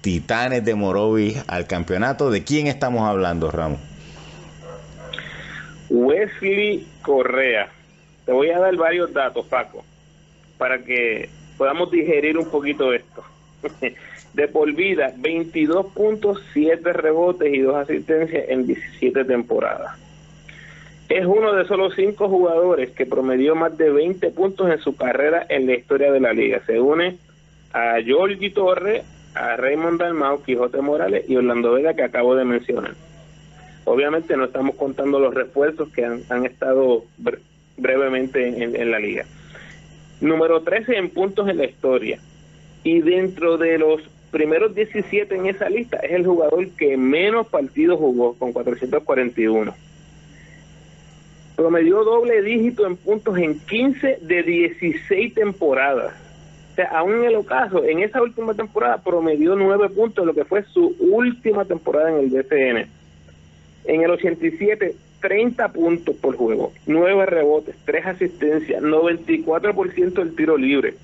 Titanes 0.03 0.65
de 0.65 0.75
Morovis 0.75 1.43
al 1.47 1.67
campeonato. 1.69 2.31
¿De 2.31 2.43
quién 2.43 2.67
estamos 2.67 3.09
hablando, 3.09 3.51
Ramos? 3.51 3.79
Wesley 5.89 6.87
Correa. 7.03 7.69
Te 8.27 8.33
voy 8.33 8.51
a 8.51 8.59
dar 8.59 8.75
varios 8.77 9.13
datos, 9.13 9.47
Paco, 9.47 9.85
para 10.59 10.79
que 10.79 11.29
podamos 11.57 11.91
digerir 11.91 12.37
un 12.37 12.51
poquito 12.51 12.93
esto. 12.93 13.23
De 14.35 14.49
por 14.49 14.73
vida, 14.73 15.13
22.7 15.19 16.83
rebotes 16.95 17.53
y 17.53 17.59
dos 17.61 17.77
asistencias 17.77 18.45
en 18.49 18.67
17 18.67 19.25
temporadas. 19.27 19.99
Es 21.11 21.27
uno 21.27 21.53
de 21.53 21.67
solo 21.67 21.91
cinco 21.91 22.31
jugadores 22.31 22.91
que 22.93 23.05
promedió 23.05 23.55
más 23.55 23.77
de 23.77 23.91
20 23.91 24.31
puntos 24.31 24.71
en 24.71 24.79
su 24.79 24.97
carrera 24.97 25.45
en 25.51 25.67
la 25.67 25.75
historia 25.75 26.11
de 26.11 26.21
la 26.21 26.33
liga. 26.33 26.63
Se 26.65 26.81
une 26.81 27.19
a 27.75 27.97
Jordi 28.07 28.49
Torre, 28.49 29.05
a 29.35 29.57
Raymond 29.57 30.01
Dalmau, 30.01 30.43
Quijote 30.43 30.81
Morales 30.81 31.25
y 31.29 31.37
Orlando 31.37 31.73
Vega 31.73 31.95
que 31.95 32.03
acabo 32.03 32.35
de 32.35 32.45
mencionar. 32.45 32.95
Obviamente 33.85 34.37
no 34.37 34.45
estamos 34.45 34.77
contando 34.77 35.19
los 35.19 35.35
refuerzos 35.35 35.89
que 35.91 36.05
han, 36.05 36.47
estado 36.47 37.05
brevemente 37.77 38.47
en, 38.47 38.77
en, 38.77 38.91
la 38.91 38.99
liga. 38.99 39.25
Número 40.21 40.63
13 40.63 40.97
en 40.97 41.11
puntos 41.11 41.49
en 41.49 41.59
la 41.59 41.65
historia. 41.65 42.21
Y 42.85 43.01
dentro 43.01 43.59
de 43.59 43.79
los 43.79 44.03
primeros 44.31 44.75
17 44.75 45.35
en 45.35 45.47
esa 45.47 45.69
lista 45.69 45.97
es 45.99 46.13
el 46.13 46.27
jugador 46.27 46.69
que 46.71 46.97
menos 46.97 47.49
partidos 47.49 47.99
jugó, 47.99 48.35
con 48.35 48.53
441 48.53 49.75
promedió 51.63 52.03
doble 52.03 52.43
dígito 52.43 52.87
en 52.87 52.97
puntos 52.97 53.39
en 53.39 53.59
15 53.61 54.19
de 54.21 54.43
16 54.43 55.35
temporadas. 55.35 56.13
O 56.73 56.75
sea, 56.75 56.87
aún 56.87 57.17
en 57.17 57.25
el 57.25 57.37
ocaso, 57.37 57.85
en 57.85 58.01
esa 58.01 58.23
última 58.23 58.55
temporada 58.55 58.97
promedió 59.03 59.55
9 59.55 59.91
puntos, 59.91 60.25
lo 60.25 60.33
que 60.33 60.47
fue 60.47 60.63
su 60.65 60.97
última 61.01 61.67
temporada 61.67 62.11
en 62.11 62.21
el 62.21 62.31
DCN. 62.31 62.87
En 63.85 64.01
el 64.01 64.11
87, 64.11 64.95
30 65.21 65.69
puntos 65.69 66.17
por 66.17 66.35
juego, 66.37 66.73
9 66.87 67.27
rebotes, 67.27 67.77
3 67.85 68.07
asistencias, 68.07 68.83
94% 68.83 70.13
del 70.15 70.35
tiro 70.35 70.57
libre. 70.57 70.95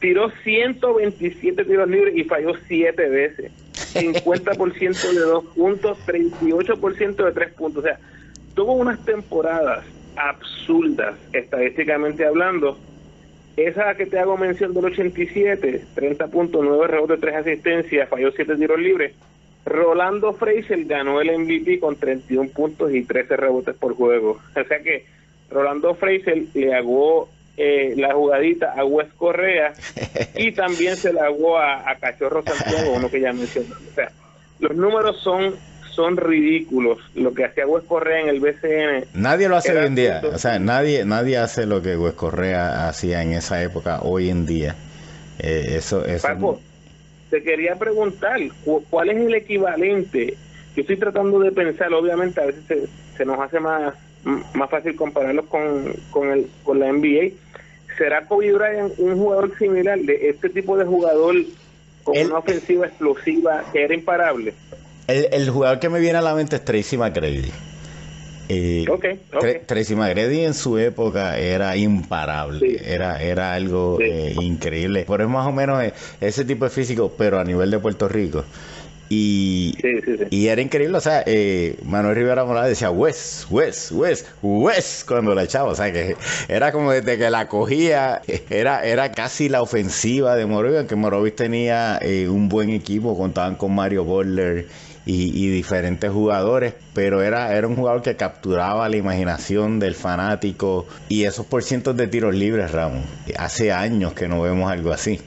Tiró 0.00 0.30
127 0.42 1.64
tiros 1.64 1.88
libres 1.88 2.16
y 2.16 2.24
falló 2.24 2.54
7 2.66 3.08
veces. 3.08 3.52
50% 3.74 5.12
de 5.12 5.20
2 5.20 5.44
puntos, 5.54 5.98
38% 6.06 7.16
de 7.16 7.32
3 7.32 7.52
puntos. 7.52 7.84
O 7.84 7.86
sea, 7.86 7.98
tuvo 8.54 8.72
unas 8.72 9.02
temporadas 9.04 9.84
absurdas, 10.16 11.16
estadísticamente 11.34 12.24
hablando. 12.24 12.78
Esa 13.56 13.94
que 13.94 14.06
te 14.06 14.18
hago 14.18 14.36
mención 14.36 14.74
del 14.74 14.84
87, 14.84 15.84
30.9 15.94 16.86
rebotes, 16.86 17.20
3 17.20 17.36
asistencias, 17.36 18.08
falló 18.08 18.30
7 18.30 18.56
tiros 18.56 18.78
libres. 18.78 19.14
Rolando 19.64 20.32
Fraser 20.34 20.84
ganó 20.84 21.20
el 21.20 21.38
MVP 21.38 21.80
con 21.80 21.96
31 21.96 22.50
puntos 22.50 22.94
y 22.94 23.02
13 23.02 23.36
rebotes 23.36 23.74
por 23.74 23.94
juego. 23.94 24.38
O 24.54 24.64
sea 24.64 24.78
que 24.80 25.06
Rolando 25.50 25.94
Fraser 25.94 26.44
le 26.54 26.74
hago 26.74 27.28
eh, 27.56 27.94
la 27.96 28.14
jugadita 28.14 28.74
a 28.76 28.84
Wes 28.84 29.08
Correa 29.16 29.72
y 30.36 30.52
también 30.52 30.96
se 30.96 31.12
la 31.12 31.24
hago 31.24 31.58
a, 31.58 31.90
a 31.90 31.96
Cachorro 31.96 32.42
Santiago, 32.42 32.92
uno 32.94 33.10
que 33.10 33.20
ya 33.20 33.32
mencioné. 33.32 33.70
O 33.70 33.94
sea, 33.94 34.12
los 34.60 34.76
números 34.76 35.18
son 35.22 35.56
son 35.96 36.16
ridículos. 36.18 36.98
Lo 37.14 37.32
que 37.32 37.46
hacía 37.46 37.66
Wes 37.66 37.84
Correa 37.84 38.20
en 38.20 38.28
el 38.28 38.40
BCN. 38.40 39.06
Nadie 39.14 39.48
lo 39.48 39.56
hace 39.56 39.76
hoy 39.76 39.86
en 39.86 39.94
día. 39.94 40.22
O 40.32 40.38
sea, 40.38 40.58
nadie, 40.58 41.04
nadie 41.04 41.38
hace 41.38 41.66
lo 41.66 41.82
que 41.82 41.96
Wes 41.96 42.14
Correa 42.14 42.88
hacía 42.88 43.22
en 43.22 43.32
esa 43.32 43.62
época 43.62 44.00
hoy 44.02 44.28
en 44.28 44.46
día. 44.46 44.76
Eh, 45.38 45.76
eso, 45.76 46.04
eso... 46.04 46.28
Paco, 46.28 46.60
te 47.30 47.42
quería 47.42 47.74
preguntar, 47.76 48.38
¿cuál 48.90 49.10
es 49.10 49.16
el 49.16 49.34
equivalente? 49.34 50.36
Yo 50.76 50.82
estoy 50.82 50.96
tratando 50.96 51.40
de 51.40 51.50
pensar, 51.50 51.92
obviamente 51.92 52.40
a 52.40 52.46
veces 52.46 52.88
se, 53.16 53.24
nos 53.24 53.40
hace 53.40 53.58
más, 53.58 53.94
más 54.54 54.70
fácil 54.70 54.94
compararlos 54.94 55.46
con, 55.46 55.94
con, 56.10 56.30
el, 56.30 56.46
con 56.62 56.78
la 56.78 56.92
NBA. 56.92 57.34
¿Será 57.96 58.26
Kobe 58.26 58.52
Bryant 58.52 58.92
un 58.98 59.16
jugador 59.16 59.56
similar 59.58 59.98
de 59.98 60.28
este 60.28 60.50
tipo 60.50 60.76
de 60.76 60.84
jugador 60.84 61.34
con 62.04 62.18
una 62.18 62.38
ofensiva 62.38 62.86
explosiva 62.86 63.64
que 63.72 63.84
era 63.84 63.94
imparable? 63.94 64.52
El, 65.06 65.50
jugador 65.50 65.78
que 65.78 65.88
me 65.88 66.00
viene 66.00 66.18
a 66.18 66.22
la 66.22 66.34
mente 66.34 66.56
es 66.56 66.64
Tracy 66.64 66.96
McGrady. 66.96 67.52
Eh, 68.48 68.84
Tracy 69.66 69.94
McGrady 69.94 70.44
en 70.44 70.54
su 70.54 70.78
época 70.78 71.36
era 71.38 71.76
imparable, 71.76 72.80
era, 72.84 73.20
era 73.20 73.54
algo 73.54 73.98
eh, 74.00 74.34
increíble. 74.40 75.04
Por 75.04 75.20
eso 75.20 75.28
más 75.28 75.46
o 75.46 75.52
menos 75.52 75.82
eh, 75.82 75.92
ese 76.20 76.44
tipo 76.44 76.64
de 76.64 76.70
físico, 76.70 77.12
pero 77.16 77.38
a 77.38 77.44
nivel 77.44 77.70
de 77.70 77.78
Puerto 77.78 78.08
Rico. 78.08 78.44
Y, 79.08 79.76
y 80.30 80.48
era 80.48 80.60
increíble, 80.60 80.98
o 80.98 81.00
sea, 81.00 81.22
eh, 81.26 81.76
Manuel 81.84 82.16
Rivera 82.16 82.44
Morales 82.44 82.70
decía 82.70 82.90
Wes, 82.90 83.46
Wes, 83.50 83.92
Wes, 83.92 84.26
Wes 84.42 85.04
cuando 85.06 85.32
la 85.32 85.44
echaba, 85.44 85.70
o 85.70 85.74
sea, 85.76 85.92
que 85.92 86.16
era 86.48 86.72
como 86.72 86.90
desde 86.90 87.16
que 87.16 87.30
la 87.30 87.46
cogía, 87.46 88.20
era, 88.50 88.84
era 88.84 89.12
casi 89.12 89.48
la 89.48 89.62
ofensiva 89.62 90.34
de 90.34 90.46
Morovis, 90.46 90.88
que 90.88 90.96
Morovis 90.96 91.36
tenía 91.36 92.00
un 92.28 92.48
buen 92.48 92.70
equipo, 92.70 93.16
contaban 93.16 93.54
con 93.54 93.76
Mario 93.76 94.02
Boller 94.02 94.66
y, 95.08 95.48
diferentes 95.50 96.10
jugadores, 96.10 96.74
pero 96.92 97.22
era, 97.22 97.56
era 97.56 97.68
un 97.68 97.76
jugador 97.76 98.02
que 98.02 98.16
capturaba 98.16 98.88
la 98.88 98.96
imaginación 98.96 99.78
del 99.78 99.94
fanático 99.94 100.86
y 101.08 101.24
esos 101.24 101.46
por 101.46 101.62
cientos 101.62 101.96
de 101.96 102.08
tiros 102.08 102.34
libres, 102.34 102.72
Ramón. 102.72 103.04
Hace 103.38 103.72
años 103.72 104.14
que 104.14 104.26
no 104.26 104.42
vemos 104.42 104.70
algo 104.70 104.90
así. 104.90 105.20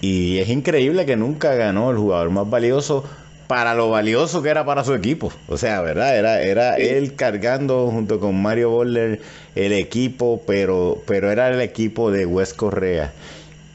Y 0.00 0.38
es 0.38 0.48
increíble 0.50 1.04
que 1.04 1.16
nunca 1.16 1.54
ganó 1.54 1.90
el 1.90 1.96
jugador 1.96 2.30
más 2.30 2.48
valioso 2.48 3.04
para 3.48 3.74
lo 3.74 3.90
valioso 3.90 4.40
que 4.40 4.50
era 4.50 4.64
para 4.64 4.84
su 4.84 4.94
equipo. 4.94 5.32
O 5.48 5.56
sea, 5.56 5.80
¿verdad? 5.80 6.16
Era, 6.16 6.40
era 6.40 6.76
él 6.76 7.16
cargando 7.16 7.88
junto 7.90 8.20
con 8.20 8.40
Mario 8.40 8.70
Boller 8.70 9.20
el 9.56 9.72
equipo, 9.72 10.42
pero, 10.46 11.02
pero 11.06 11.32
era 11.32 11.48
el 11.48 11.60
equipo 11.60 12.12
de 12.12 12.24
Wes 12.24 12.54
Correa. 12.54 13.12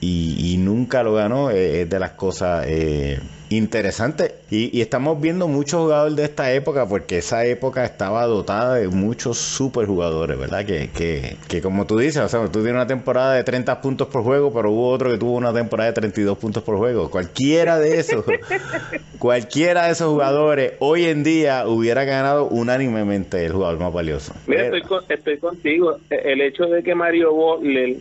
Y, 0.01 0.55
nunca 0.59 1.03
lo 1.03 1.13
ganó. 1.15 1.51
Eh, 1.51 1.81
es 1.81 1.89
de 1.89 1.99
las 1.99 2.11
cosas 2.11 2.65
eh, 2.65 3.19
Interesante. 3.49 4.35
Y, 4.51 4.79
estamos 4.79 5.19
viendo 5.19 5.47
muchos 5.47 5.81
jugadores 5.81 6.15
de 6.15 6.23
esta 6.23 6.53
época 6.53 6.87
porque 6.87 7.17
esa 7.17 7.45
época 7.45 7.83
estaba 7.83 8.25
dotada 8.25 8.75
de 8.75 8.87
muchos 8.87 9.39
super 9.39 9.87
jugadores, 9.87 10.37
¿verdad? 10.37 10.65
Que, 10.65 10.89
que, 10.95 11.35
que 11.47 11.61
como 11.61 11.87
tú 11.87 11.97
dices, 11.97 12.21
o 12.21 12.29
sea, 12.29 12.41
tú 12.45 12.59
tienes 12.59 12.73
una 12.73 12.85
temporada 12.85 13.33
de 13.33 13.43
30 13.43 13.81
puntos 13.81 14.07
por 14.07 14.23
juego, 14.23 14.53
pero 14.53 14.69
hubo 14.71 14.89
otro 14.89 15.09
que 15.09 15.17
tuvo 15.17 15.35
una 15.35 15.51
temporada 15.51 15.89
de 15.89 15.93
32 15.93 16.37
puntos 16.37 16.61
por 16.61 16.77
juego. 16.77 17.09
Cualquiera 17.09 17.79
de 17.79 17.99
esos, 17.99 18.23
cualquiera 19.19 19.85
de 19.85 19.93
esos 19.93 20.09
jugadores 20.09 20.73
hoy 20.79 21.05
en 21.05 21.23
día 21.23 21.67
hubiera 21.67 22.03
ganado 22.03 22.47
unánimemente 22.47 23.43
el 23.43 23.53
jugador 23.53 23.79
más 23.79 23.91
valioso. 23.91 24.35
Mira, 24.45 24.65
estoy, 24.65 24.83
estoy 25.09 25.37
contigo. 25.39 25.97
E, 26.11 26.33
el 26.33 26.41
hecho 26.41 26.65
de 26.65 26.83
que 26.83 26.93
Mario 26.93 27.33
Butler 27.33 27.97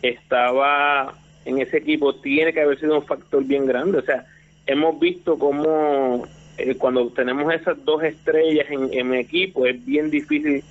estaba 0.00 1.14
en 1.44 1.58
ese 1.58 1.76
equipo 1.76 2.14
tiene 2.14 2.52
que 2.52 2.60
haber 2.60 2.78
sido 2.78 2.96
un 2.96 3.04
factor 3.04 3.44
bien 3.44 3.66
grande. 3.66 3.98
O 3.98 4.02
sea, 4.02 4.24
hemos 4.66 4.98
visto 4.98 5.38
cómo 5.38 6.26
eh, 6.58 6.74
cuando 6.76 7.08
tenemos 7.08 7.52
esas 7.52 7.82
dos 7.84 8.02
estrellas 8.02 8.66
en, 8.70 8.92
en 8.92 9.14
equipo 9.14 9.66
es 9.66 9.84
bien 9.84 10.10
difícil 10.10 10.62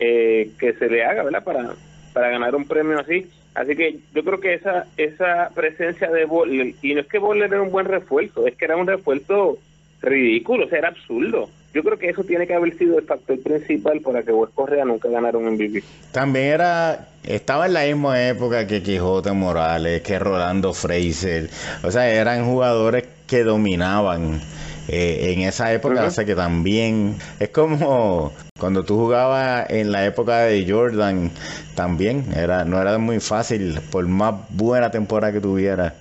eh, 0.00 0.50
que 0.58 0.72
se 0.74 0.88
le 0.88 1.04
haga, 1.04 1.22
¿verdad? 1.22 1.44
Para, 1.44 1.74
para 2.12 2.30
ganar 2.30 2.54
un 2.54 2.66
premio 2.66 2.98
así. 2.98 3.26
Así 3.54 3.76
que 3.76 3.98
yo 4.12 4.24
creo 4.24 4.40
que 4.40 4.54
esa 4.54 4.86
esa 4.96 5.50
presencia 5.54 6.10
de 6.10 6.24
Boller, 6.24 6.74
y 6.82 6.94
no 6.94 7.00
es 7.00 7.06
que 7.06 7.18
Boller 7.18 7.52
era 7.52 7.62
un 7.62 7.70
buen 7.70 7.86
refuerzo, 7.86 8.46
es 8.46 8.56
que 8.56 8.64
era 8.64 8.76
un 8.76 8.86
refuerzo 8.86 9.58
ridículo, 10.02 10.68
era 10.70 10.88
absurdo. 10.88 11.48
Yo 11.72 11.82
creo 11.82 11.98
que 11.98 12.08
eso 12.08 12.22
tiene 12.22 12.46
que 12.46 12.54
haber 12.54 12.76
sido 12.78 12.98
el 12.98 13.04
factor 13.04 13.40
principal 13.40 14.00
para 14.00 14.22
que 14.22 14.32
West 14.32 14.54
Correa 14.54 14.84
nunca 14.84 15.08
ganara 15.08 15.36
un 15.38 15.54
MVP. 15.54 15.82
También 16.12 16.46
era, 16.46 17.08
estaba 17.24 17.66
en 17.66 17.72
la 17.72 17.84
misma 17.84 18.28
época 18.28 18.66
que 18.66 18.80
Quijote 18.80 19.32
Morales, 19.32 20.02
que 20.02 20.18
Rolando 20.20 20.72
Fraser, 20.72 21.50
o 21.82 21.90
sea, 21.90 22.08
eran 22.08 22.44
jugadores 22.44 23.04
que 23.34 23.42
dominaban 23.42 24.40
eh, 24.86 25.32
en 25.32 25.40
esa 25.40 25.72
época, 25.72 26.04
o 26.04 26.10
sea 26.12 26.24
que 26.24 26.36
también 26.36 27.16
es 27.40 27.48
como 27.48 28.32
cuando 28.60 28.84
tú 28.84 28.94
jugabas 28.96 29.68
en 29.70 29.90
la 29.90 30.06
época 30.06 30.42
de 30.42 30.64
Jordan, 30.70 31.32
también 31.74 32.26
era 32.36 32.64
no 32.64 32.80
era 32.80 32.96
muy 32.98 33.18
fácil, 33.18 33.80
por 33.90 34.06
más 34.06 34.36
buena 34.50 34.92
temporada 34.92 35.32
que 35.32 35.40
tuviera, 35.40 35.94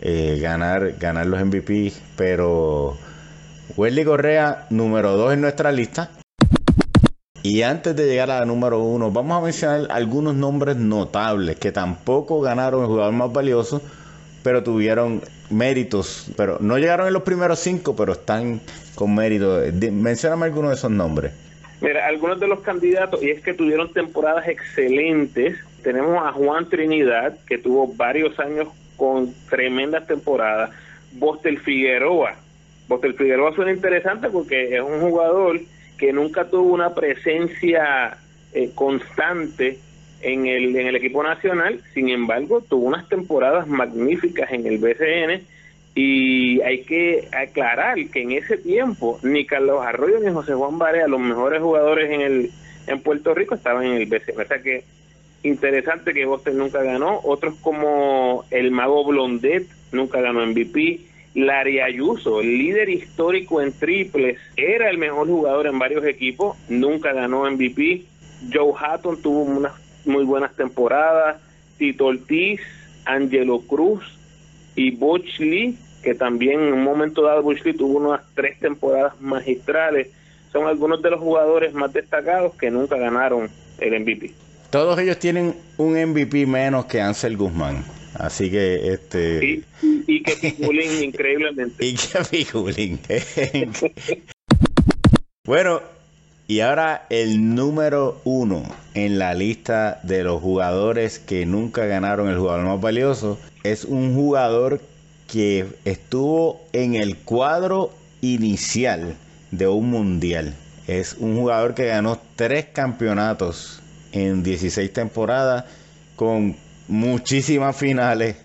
eh, 0.00 0.40
ganar, 0.42 0.94
ganar 0.98 1.26
los 1.26 1.44
MVP, 1.44 1.92
pero 2.16 2.98
Wesley 3.76 4.04
Correa, 4.04 4.66
número 4.70 5.16
2 5.16 5.34
en 5.34 5.42
nuestra 5.42 5.70
lista. 5.70 6.10
Y 7.44 7.62
antes 7.62 7.94
de 7.94 8.06
llegar 8.06 8.32
a 8.32 8.40
la 8.40 8.46
número 8.46 8.82
1, 8.82 9.12
vamos 9.12 9.38
a 9.38 9.44
mencionar 9.44 9.86
algunos 9.92 10.34
nombres 10.34 10.76
notables 10.76 11.56
que 11.56 11.70
tampoco 11.70 12.40
ganaron 12.40 12.80
el 12.80 12.88
jugador 12.88 13.12
más 13.12 13.32
valioso, 13.32 13.80
pero 14.42 14.64
tuvieron 14.64 15.22
méritos, 15.54 16.30
pero 16.36 16.58
no 16.60 16.78
llegaron 16.78 17.06
en 17.06 17.12
los 17.12 17.22
primeros 17.22 17.58
cinco, 17.60 17.96
pero 17.96 18.12
están 18.12 18.60
con 18.94 19.14
mérito. 19.14 19.60
Mencióname 19.92 20.46
algunos 20.46 20.70
de 20.70 20.76
esos 20.76 20.90
nombres. 20.90 21.32
Mira, 21.80 22.06
algunos 22.06 22.40
de 22.40 22.46
los 22.46 22.60
candidatos, 22.60 23.22
y 23.22 23.30
es 23.30 23.42
que 23.42 23.54
tuvieron 23.54 23.92
temporadas 23.92 24.48
excelentes. 24.48 25.58
Tenemos 25.82 26.24
a 26.24 26.32
Juan 26.32 26.68
Trinidad, 26.68 27.36
que 27.46 27.58
tuvo 27.58 27.88
varios 27.88 28.38
años 28.38 28.68
con 28.96 29.34
tremendas 29.48 30.06
temporadas. 30.06 30.70
Bostel 31.12 31.58
Figueroa, 31.60 32.36
el 33.02 33.14
Figueroa 33.14 33.54
suena 33.54 33.72
interesante 33.72 34.28
porque 34.30 34.76
es 34.76 34.82
un 34.82 35.00
jugador 35.00 35.60
que 35.98 36.12
nunca 36.12 36.44
tuvo 36.44 36.72
una 36.72 36.94
presencia 36.94 38.16
eh, 38.52 38.70
constante 38.74 39.78
en 40.24 40.46
el, 40.46 40.74
en 40.74 40.86
el 40.86 40.96
equipo 40.96 41.22
nacional, 41.22 41.80
sin 41.92 42.08
embargo 42.08 42.62
tuvo 42.62 42.86
unas 42.86 43.08
temporadas 43.08 43.68
magníficas 43.68 44.50
en 44.52 44.66
el 44.66 44.78
BCN 44.78 45.42
y 45.94 46.60
hay 46.62 46.82
que 46.82 47.28
aclarar 47.32 47.96
que 48.08 48.22
en 48.22 48.32
ese 48.32 48.56
tiempo 48.56 49.20
ni 49.22 49.46
Carlos 49.46 49.84
Arroyo 49.84 50.18
ni 50.20 50.32
José 50.32 50.54
Juan 50.54 50.78
Barea, 50.78 51.06
los 51.06 51.20
mejores 51.20 51.60
jugadores 51.60 52.10
en 52.10 52.20
el 52.20 52.50
en 52.86 53.00
Puerto 53.00 53.34
Rico, 53.34 53.54
estaban 53.54 53.84
en 53.84 53.92
el 53.92 54.06
BCN. 54.06 54.40
O 54.40 54.44
sea 54.44 54.60
que 54.60 54.84
interesante 55.42 56.12
que 56.14 56.24
Boston 56.24 56.58
nunca 56.58 56.82
ganó, 56.82 57.20
otros 57.22 57.54
como 57.60 58.44
el 58.50 58.70
Mago 58.70 59.04
Blondet 59.04 59.66
nunca 59.92 60.20
ganó 60.20 60.44
MVP, 60.44 61.00
Larry 61.34 61.80
Ayuso, 61.80 62.40
el 62.40 62.58
líder 62.58 62.88
histórico 62.88 63.60
en 63.60 63.72
triples, 63.72 64.38
era 64.56 64.88
el 64.88 64.98
mejor 64.98 65.26
jugador 65.28 65.66
en 65.66 65.78
varios 65.78 66.04
equipos, 66.04 66.56
nunca 66.68 67.12
ganó 67.12 67.48
MVP. 67.50 68.04
Joe 68.52 68.72
Hatton 68.78 69.20
tuvo 69.22 69.42
unas 69.42 69.72
muy 70.06 70.24
buenas 70.24 70.54
temporadas. 70.54 71.40
Tito 71.78 72.06
Ortiz, 72.06 72.60
Angelo 73.04 73.60
Cruz 73.60 74.04
y 74.76 74.92
Butch 74.92 75.40
Lee, 75.40 75.76
que 76.02 76.14
también 76.14 76.60
en 76.60 76.72
un 76.72 76.84
momento 76.84 77.22
dado 77.22 77.42
Butch 77.42 77.64
Lee 77.64 77.74
tuvo 77.74 77.98
unas 77.98 78.22
tres 78.34 78.58
temporadas 78.58 79.20
magistrales. 79.20 80.08
Son 80.52 80.66
algunos 80.66 81.02
de 81.02 81.10
los 81.10 81.20
jugadores 81.20 81.74
más 81.74 81.92
destacados 81.92 82.54
que 82.54 82.70
nunca 82.70 82.96
ganaron 82.96 83.50
el 83.78 84.00
MVP. 84.00 84.32
Todos 84.70 84.98
ellos 84.98 85.18
tienen 85.18 85.54
un 85.76 85.94
MVP 85.94 86.46
menos 86.46 86.86
que 86.86 87.00
Ansel 87.00 87.36
Guzmán. 87.36 87.84
Así 88.14 88.50
que 88.50 88.92
este. 88.92 89.64
Y, 89.82 90.22
que 90.22 90.32
figulín 90.32 90.92
increíblemente. 91.02 91.84
Y 91.84 91.94
que 91.94 92.24
figulín. 92.24 93.00
bueno, 95.44 95.82
y 96.46 96.60
ahora 96.60 97.06
el 97.08 97.54
número 97.54 98.20
uno 98.24 98.62
en 98.92 99.18
la 99.18 99.34
lista 99.34 100.00
de 100.02 100.22
los 100.24 100.42
jugadores 100.42 101.18
que 101.18 101.46
nunca 101.46 101.86
ganaron 101.86 102.28
el 102.28 102.38
jugador 102.38 102.66
más 102.66 102.80
valioso 102.80 103.38
es 103.62 103.84
un 103.84 104.14
jugador 104.14 104.80
que 105.26 105.66
estuvo 105.86 106.60
en 106.72 106.96
el 106.96 107.16
cuadro 107.16 107.92
inicial 108.20 109.16
de 109.50 109.68
un 109.68 109.90
mundial. 109.90 110.54
Es 110.86 111.16
un 111.18 111.36
jugador 111.36 111.74
que 111.74 111.86
ganó 111.86 112.20
tres 112.36 112.66
campeonatos 112.72 113.80
en 114.12 114.42
16 114.42 114.92
temporadas 114.92 115.64
con 116.14 116.56
muchísimas 116.88 117.74
finales 117.74 118.36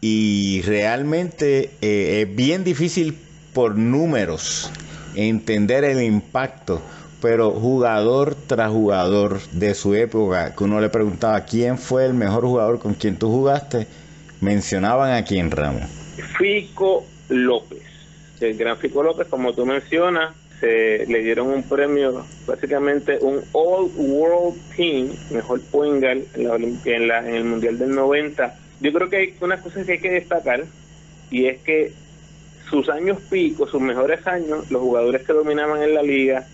y 0.00 0.62
realmente 0.62 1.72
eh, 1.82 2.22
es 2.22 2.36
bien 2.36 2.64
difícil 2.64 3.18
por 3.52 3.76
números 3.76 4.70
entender 5.14 5.84
el 5.84 6.02
impacto, 6.02 6.80
pero 7.20 7.50
jugador 7.50 8.34
tras 8.46 8.70
jugador 8.70 9.40
de 9.52 9.74
su 9.74 9.94
época, 9.94 10.54
que 10.54 10.64
uno 10.64 10.80
le 10.80 10.88
preguntaba 10.88 11.40
quién 11.44 11.78
fue 11.78 12.06
el 12.06 12.14
mejor 12.14 12.44
jugador 12.44 12.78
con 12.78 12.94
quien 12.94 13.16
tú 13.16 13.28
jugaste, 13.28 13.86
mencionaban 14.40 15.12
a 15.12 15.24
quién 15.24 15.50
Ramos. 15.50 15.82
Fico 16.38 17.04
López, 17.28 17.82
el 18.40 18.56
gran 18.56 18.76
Fico 18.78 19.02
López, 19.02 19.26
como 19.28 19.52
tú 19.52 19.66
mencionas, 19.66 20.34
se 20.60 21.06
le 21.06 21.22
dieron 21.22 21.48
un 21.48 21.62
premio, 21.62 22.24
básicamente 22.46 23.18
un 23.20 23.40
All 23.52 23.90
World 23.96 24.56
Team, 24.76 25.10
mejor 25.30 25.60
point 25.70 26.02
en, 26.02 27.08
la, 27.08 27.18
en, 27.18 27.34
el 27.34 27.44
Mundial 27.44 27.78
del 27.78 27.94
90. 27.94 28.58
Yo 28.80 28.92
creo 28.92 29.08
que 29.08 29.16
hay 29.16 29.34
una 29.40 29.60
cosa 29.60 29.84
que 29.84 29.92
hay 29.92 29.98
que 30.00 30.10
destacar 30.10 30.64
y 31.30 31.46
es 31.46 31.58
que 31.60 31.92
sus 32.68 32.88
años 32.88 33.18
picos, 33.30 33.70
sus 33.70 33.80
mejores 33.80 34.26
años, 34.26 34.70
los 34.70 34.82
jugadores 34.82 35.24
que 35.24 35.32
dominaban 35.32 35.82
en 35.82 35.94
la 35.94 36.02
liga 36.02 36.46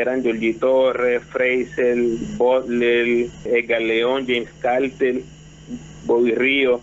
eran 0.00 0.22
Giorgi 0.22 0.54
Torres, 0.54 1.22
Fraser, 1.24 1.96
Butler, 2.36 3.26
Edgar 3.44 3.82
León, 3.82 4.24
James 4.26 4.50
Carter, 4.60 5.20
Bobby 6.04 6.34
Río. 6.34 6.80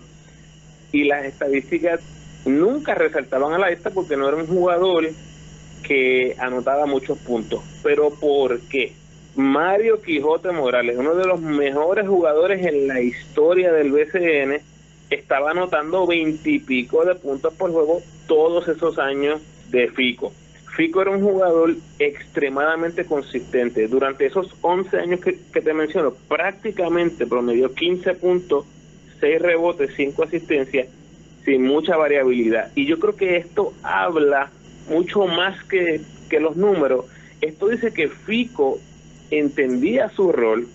Y 0.92 1.06
las 1.06 1.26
estadísticas 1.26 2.02
nunca 2.46 2.96
resaltaban 2.96 3.54
a 3.54 3.58
la 3.58 3.70
esta 3.70 3.90
porque 3.90 4.18
no 4.18 4.28
era 4.28 4.38
un 4.38 4.48
jugador 4.48 5.10
que 5.84 6.36
anotaba 6.40 6.86
muchos 6.86 7.18
puntos. 7.20 7.62
Pero 7.84 8.10
¿por 8.12 8.60
qué? 8.62 8.94
Mario 9.36 10.02
Quijote 10.02 10.52
Morales, 10.52 10.98
uno 10.98 11.16
de 11.16 11.26
los 11.26 11.42
mejores 11.42 12.08
jugadores 12.08 12.66
en 12.66 12.88
la 12.88 13.02
historia 13.02 13.74
del 13.74 13.92
BCN, 13.92 14.62
estaba 15.10 15.52
anotando 15.52 16.08
veintipico 16.08 17.04
de 17.06 17.16
puntos 17.16 17.54
por 17.54 17.72
juego 17.72 18.02
todos 18.28 18.68
esos 18.68 18.98
años 18.98 19.42
de 19.70 19.90
Fico. 19.90 20.32
Fico 20.76 21.02
era 21.02 21.12
un 21.12 21.22
jugador 21.22 21.76
extremadamente 22.00 23.06
consistente. 23.06 23.88
Durante 23.88 24.26
esos 24.26 24.54
11 24.62 24.98
años 24.98 25.22
que, 25.22 25.34
te 25.34 25.74
menciono, 25.74 26.14
prácticamente 26.28 27.26
promedió 27.26 27.74
15 27.74 28.16
puntos, 28.16 28.66
6 29.22 29.42
rebotes, 29.42 29.92
5 29.96 30.24
asistencias, 30.24 30.88
sin 31.46 31.64
mucha 31.64 31.96
variabilidad. 31.96 32.72
Y 32.76 32.86
yo 32.86 33.00
creo 33.00 33.16
que 33.16 33.38
esto 33.38 33.74
habla 33.84 34.52
mucho 34.90 35.26
más 35.28 35.64
que, 35.64 36.02
que 36.30 36.42
los 36.42 36.58
números. 36.58 37.06
Esto 37.40 37.70
dice 37.70 37.94
que 37.94 38.10
Fico 38.10 38.80
entendía 39.32 40.10
su 40.10 40.34
rol 40.34 40.68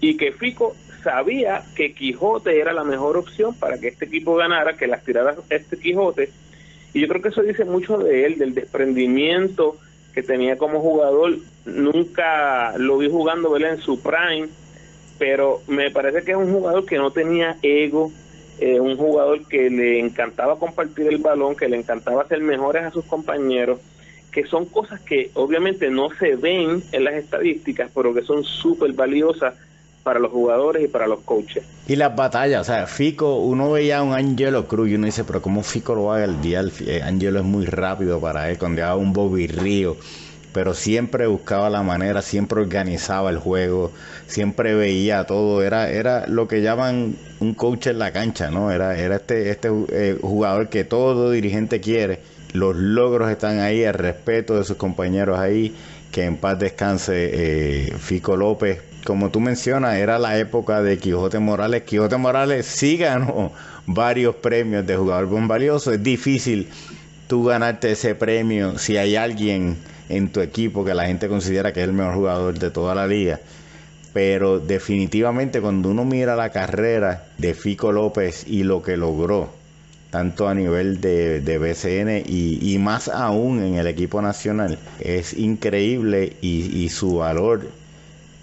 y 0.00 0.16
que 0.16 0.32
Fico 0.32 0.74
sabía 1.02 1.64
que 1.76 1.92
Quijote 1.92 2.58
era 2.58 2.72
la 2.72 2.82
mejor 2.82 3.18
opción 3.18 3.54
para 3.54 3.78
que 3.78 3.88
este 3.88 4.06
equipo 4.06 4.34
ganara, 4.36 4.76
que 4.76 4.86
las 4.86 5.04
tirara 5.04 5.36
este 5.50 5.76
Quijote. 5.78 6.30
Y 6.94 7.00
yo 7.00 7.08
creo 7.08 7.20
que 7.20 7.28
eso 7.28 7.42
dice 7.42 7.64
mucho 7.64 7.98
de 7.98 8.24
él, 8.24 8.38
del 8.38 8.54
desprendimiento 8.54 9.76
que 10.14 10.22
tenía 10.22 10.56
como 10.56 10.80
jugador. 10.80 11.36
Nunca 11.66 12.78
lo 12.78 12.98
vi 12.98 13.10
jugando 13.10 13.54
en 13.56 13.78
su 13.78 14.00
prime, 14.00 14.48
pero 15.18 15.60
me 15.66 15.90
parece 15.90 16.22
que 16.22 16.30
es 16.30 16.36
un 16.36 16.52
jugador 16.52 16.86
que 16.86 16.96
no 16.96 17.10
tenía 17.10 17.56
ego, 17.62 18.12
eh, 18.60 18.78
un 18.78 18.96
jugador 18.96 19.44
que 19.48 19.68
le 19.68 19.98
encantaba 19.98 20.56
compartir 20.58 21.08
el 21.08 21.18
balón, 21.18 21.56
que 21.56 21.68
le 21.68 21.76
encantaba 21.76 22.28
ser 22.28 22.40
mejores 22.40 22.84
a 22.84 22.92
sus 22.92 23.04
compañeros, 23.04 23.80
que 24.30 24.46
son 24.46 24.66
cosas 24.66 25.00
que 25.00 25.30
obviamente 25.34 25.90
no 25.90 26.10
se 26.10 26.36
ven 26.36 26.80
en 26.92 27.04
las 27.04 27.14
estadísticas, 27.14 27.90
pero 27.92 28.14
que 28.14 28.22
son 28.22 28.44
súper 28.44 28.92
valiosas 28.92 29.54
para 30.04 30.20
los 30.20 30.30
jugadores 30.30 30.84
y 30.84 30.88
para 30.88 31.08
los 31.08 31.20
coaches. 31.20 31.64
Y 31.88 31.96
las 31.96 32.14
batallas, 32.14 32.60
o 32.60 32.64
sea, 32.64 32.86
Fico, 32.86 33.38
uno 33.38 33.72
veía 33.72 33.98
a 33.98 34.02
un 34.02 34.12
Angelo 34.12 34.68
Cruz 34.68 34.90
y 34.90 34.94
uno 34.94 35.06
dice, 35.06 35.24
pero 35.24 35.42
¿cómo 35.42 35.62
Fico 35.64 35.94
lo 35.94 36.04
va 36.04 36.18
a 36.18 36.24
el 36.24 36.40
día? 36.40 36.62
Eh, 36.86 37.02
Angelo 37.02 37.40
es 37.40 37.44
muy 37.44 37.66
rápido 37.66 38.20
para 38.20 38.50
él, 38.50 38.58
cuando 38.58 38.82
daba 38.82 38.96
un 38.96 39.12
Bobby 39.12 39.48
Río, 39.48 39.96
pero 40.52 40.74
siempre 40.74 41.26
buscaba 41.26 41.68
la 41.68 41.82
manera, 41.82 42.22
siempre 42.22 42.60
organizaba 42.60 43.30
el 43.30 43.38
juego, 43.38 43.90
siempre 44.26 44.74
veía 44.74 45.24
todo, 45.24 45.62
era, 45.62 45.90
era 45.90 46.26
lo 46.28 46.46
que 46.46 46.62
llaman 46.62 47.16
un 47.40 47.54
coach 47.54 47.88
en 47.88 47.98
la 47.98 48.12
cancha, 48.12 48.50
¿no? 48.50 48.70
Era, 48.70 48.96
era 48.96 49.16
este, 49.16 49.50
este 49.50 49.68
eh, 49.90 50.18
jugador 50.20 50.68
que 50.68 50.84
todo 50.84 51.30
dirigente 51.30 51.80
quiere, 51.80 52.20
los 52.52 52.76
logros 52.76 53.30
están 53.30 53.58
ahí, 53.58 53.82
el 53.82 53.94
respeto 53.94 54.56
de 54.56 54.64
sus 54.64 54.76
compañeros 54.76 55.38
ahí, 55.38 55.74
que 56.12 56.24
en 56.24 56.36
paz 56.36 56.58
descanse 56.58 57.30
eh, 57.32 57.92
Fico 57.98 58.36
López, 58.36 58.80
como 59.04 59.30
tú 59.30 59.40
mencionas, 59.40 59.96
era 59.96 60.18
la 60.18 60.38
época 60.38 60.82
de 60.82 60.98
Quijote 60.98 61.38
Morales. 61.38 61.82
Quijote 61.82 62.16
Morales 62.16 62.66
sí 62.66 62.96
ganó 62.96 63.52
varios 63.86 64.34
premios 64.36 64.86
de 64.86 64.96
jugador 64.96 65.26
buen 65.26 65.46
valioso. 65.46 65.92
Es 65.92 66.02
difícil 66.02 66.68
tú 67.28 67.44
ganarte 67.44 67.92
ese 67.92 68.14
premio 68.14 68.78
si 68.78 68.96
hay 68.96 69.16
alguien 69.16 69.76
en 70.08 70.30
tu 70.30 70.40
equipo 70.40 70.84
que 70.84 70.94
la 70.94 71.06
gente 71.06 71.28
considera 71.28 71.72
que 71.72 71.80
es 71.80 71.88
el 71.88 71.92
mejor 71.92 72.14
jugador 72.14 72.58
de 72.58 72.70
toda 72.70 72.94
la 72.94 73.06
liga. 73.06 73.40
Pero 74.14 74.58
definitivamente 74.58 75.60
cuando 75.60 75.90
uno 75.90 76.04
mira 76.04 76.34
la 76.36 76.50
carrera 76.50 77.24
de 77.36 77.54
Fico 77.54 77.92
López 77.92 78.44
y 78.46 78.62
lo 78.62 78.82
que 78.82 78.96
logró, 78.96 79.50
tanto 80.10 80.48
a 80.48 80.54
nivel 80.54 81.00
de, 81.00 81.58
BCN 81.58 82.22
y, 82.26 82.78
más 82.78 83.08
aún 83.08 83.62
en 83.62 83.74
el 83.74 83.86
equipo 83.88 84.22
nacional, 84.22 84.78
es 85.00 85.34
increíble 85.34 86.36
y 86.40 86.88
su 86.90 87.16
valor 87.16 87.66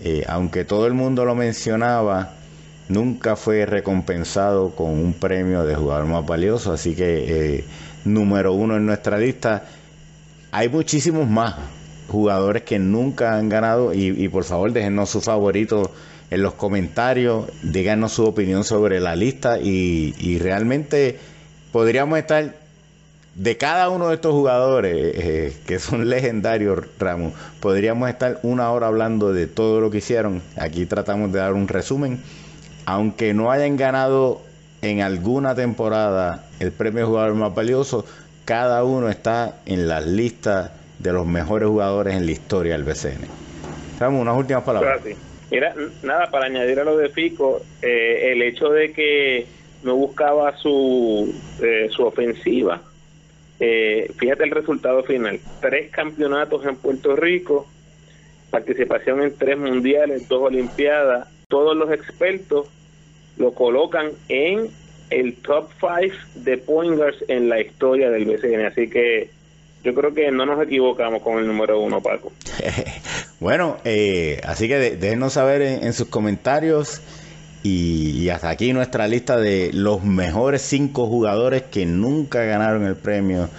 eh, 0.04 0.24
aunque 0.28 0.66
todo 0.66 0.88
el 0.88 0.94
mundo 0.94 1.26
lo 1.26 1.36
mencionaba, 1.36 2.34
nunca 2.90 3.36
fue 3.36 3.66
recompensado 3.66 4.72
con 4.72 4.90
un 4.90 5.14
premio 5.14 5.64
de 5.64 5.76
jugador 5.76 6.06
más 6.06 6.26
valioso, 6.26 6.74
así 6.74 6.96
que 6.96 7.58
eh, 7.58 7.64
número 8.06 8.54
uno 8.54 8.78
en 8.78 8.86
nuestra 8.86 9.18
lista. 9.18 9.64
Hay 10.52 10.70
muchísimos 10.70 11.30
más 11.30 11.56
jugadores 12.08 12.64
que 12.64 12.80
nunca 12.80 13.38
han 13.38 13.48
ganado 13.48 13.94
y, 13.94 14.28
por 14.28 14.44
favor 14.44 14.74
déjenos 14.74 15.10
su 15.10 15.22
favorito 15.22 15.92
en 16.30 16.42
los 16.42 16.54
comentarios, 16.56 17.46
díganos 17.62 18.14
su 18.14 18.26
opinión 18.26 18.64
sobre 18.64 19.00
la 19.00 19.16
lista 19.16 19.60
y, 19.60 20.14
y 20.20 20.38
realmente 20.40 21.18
podríamos 21.72 22.20
estar 22.20 22.61
de 23.36 23.58
cada 23.58 23.90
uno 23.90 24.10
de 24.10 24.16
estos 24.16 24.34
jugadores 24.34 24.96
eh, 24.96 25.54
que 25.66 25.80
son 25.80 26.10
legendarios, 26.10 26.86
Ramos, 27.00 27.34
podríamos 27.60 28.10
estar 28.10 28.40
una 28.44 28.72
hora 28.72 28.88
hablando 28.88 29.34
de 29.34 29.48
todo 29.48 29.82
lo 29.82 29.90
que 29.90 30.00
hicieron. 30.00 30.42
Aquí 30.58 30.86
tratamos 30.86 31.32
de 31.32 31.40
dar 31.40 31.54
un 31.54 31.68
resumen. 31.68 32.22
Aunque 32.86 33.34
no 33.34 33.52
hayan 33.52 33.78
ganado 33.78 34.42
en 34.82 35.02
alguna 35.02 35.56
temporada 35.56 36.46
el 36.60 36.72
premio 36.72 37.08
jugador 37.08 37.36
más 37.36 37.54
valioso, 37.54 38.06
cada 38.46 38.84
uno 38.84 39.10
está 39.10 39.56
en 39.66 39.88
las 39.88 40.06
listas 40.06 40.72
de 41.00 41.14
los 41.14 41.26
mejores 41.26 41.70
jugadores 41.70 42.16
en 42.16 42.26
la 42.26 42.32
historia 42.32 42.74
del 42.74 42.84
BCN. 42.84 43.28
Ramos, 44.00 44.22
unas 44.22 44.38
últimas 44.38 44.64
palabras. 44.64 45.00
Mira, 45.52 45.76
nada, 46.02 46.32
para 46.32 46.46
añadir 46.46 46.80
a 46.80 46.84
lo 46.84 46.98
de 46.98 47.10
Fico, 47.10 47.62
eh, 47.82 48.32
el 48.32 48.42
hecho 48.42 48.70
de 48.70 48.94
que 48.94 49.46
no 49.84 49.96
buscaba 49.96 50.58
su, 50.58 51.34
eh, 51.62 51.90
su 51.92 52.04
ofensiva, 52.06 52.82
eh, 53.64 54.12
fíjate 54.18 54.44
el 54.44 54.50
resultado 54.50 55.04
final. 55.04 55.40
Tres 55.62 55.92
campeonatos 55.92 56.66
en 56.66 56.76
Puerto 56.76 57.16
Rico, 57.16 57.68
participación 58.50 59.22
en 59.22 59.38
tres 59.38 59.58
mundiales, 59.58 60.28
dos 60.28 60.42
olimpiadas. 60.42 61.28
Todos 61.48 61.78
los 61.78 61.92
expertos 61.92 62.68
lo 63.38 63.54
colocan 63.54 64.10
en 64.30 64.70
el 65.12 65.36
top 65.36 65.70
five 65.80 66.14
de 66.36 66.58
pointers 66.58 67.24
en 67.28 67.50
la 67.50 67.62
historia 67.62 68.10
del 68.10 68.26
BCN. 68.26 68.66
Así 68.66 68.90
que 68.90 69.30
yo 69.84 69.94
creo 69.94 70.12
que 70.12 70.32
no 70.32 70.48
nos 70.48 70.64
equivocamos 70.64 71.22
con 71.22 71.38
el 71.38 71.46
número 71.46 71.80
uno, 71.80 72.02
Paco. 72.02 72.32
bueno, 73.40 73.78
eh, 73.86 74.42
así 74.44 74.68
que 74.68 74.96
déjenos 74.96 75.34
saber 75.34 75.62
en 75.62 75.94
sus 75.94 76.08
comentarios 76.08 77.04
y, 77.64 78.30
hasta 78.30 78.50
aquí 78.50 78.74
nuestra 78.74 79.08
lista 79.08 79.38
de 79.38 79.72
los 79.74 80.04
mejores 80.04 80.62
cinco 80.62 81.08
jugadores 81.08 81.64
que 81.64 81.86
nunca 81.86 82.44
ganaron 82.44 82.86
el 82.86 82.96
premio 82.96 83.50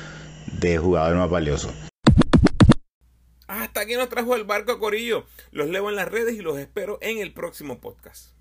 de 0.61 0.79
jugador 0.79 1.17
más 1.17 1.31
valioso. 1.31 1.73
Hasta 3.47 3.81
aquí 3.81 3.95
nos 3.95 4.09
trajo 4.09 4.35
el 4.35 4.45
barco 4.45 4.79
Corillo. 4.79 5.25
Los 5.51 5.69
leo 5.69 5.89
en 5.91 5.97
las 5.97 6.09
redes 6.09 6.35
y 6.35 6.41
los 6.41 6.59
espero 6.59 6.99
en 7.01 7.19
el 7.19 7.33
próximo 7.33 7.81
podcast. 7.81 8.33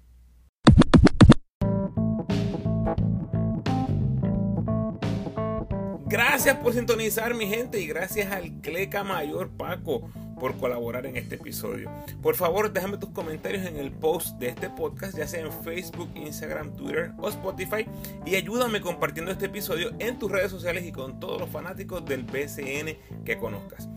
Gracias 6.12 6.58
por 6.58 6.74
sintonizar 6.74 7.34
mi 7.36 7.48
gente 7.48 7.80
y 7.80 7.88
gracias 7.88 8.34
al 8.34 8.60
Cleca 8.62 9.04
Mayor 9.04 9.50
Paco 9.50 10.10
por 10.42 10.58
colaborar 10.58 11.06
en 11.06 11.18
este 11.18 11.36
episodio. 11.36 11.92
Por 12.24 12.36
favor, 12.36 12.74
déjame 12.74 12.98
tus 12.98 13.12
comentarios 13.12 13.64
en 13.68 13.78
el 13.78 13.92
post 13.92 14.40
de 14.40 14.48
este 14.48 14.72
podcast, 14.72 15.16
ya 15.16 15.28
sea 15.28 15.42
en 15.42 15.52
Facebook, 15.52 16.10
Instagram, 16.16 16.76
Twitter 16.76 17.12
o 17.20 17.30
Spotify, 17.30 17.86
y 18.26 18.34
ayúdame 18.34 18.82
compartiendo 18.82 19.32
este 19.32 19.46
episodio 19.46 19.92
en 20.00 20.18
tus 20.18 20.32
redes 20.32 20.50
sociales 20.50 20.84
y 20.84 20.92
con 20.92 21.20
todos 21.20 21.40
los 21.40 21.48
fanáticos 21.48 22.04
del 22.06 22.24
BCN 22.24 22.98
que 23.24 23.38
conozcas. 23.38 23.88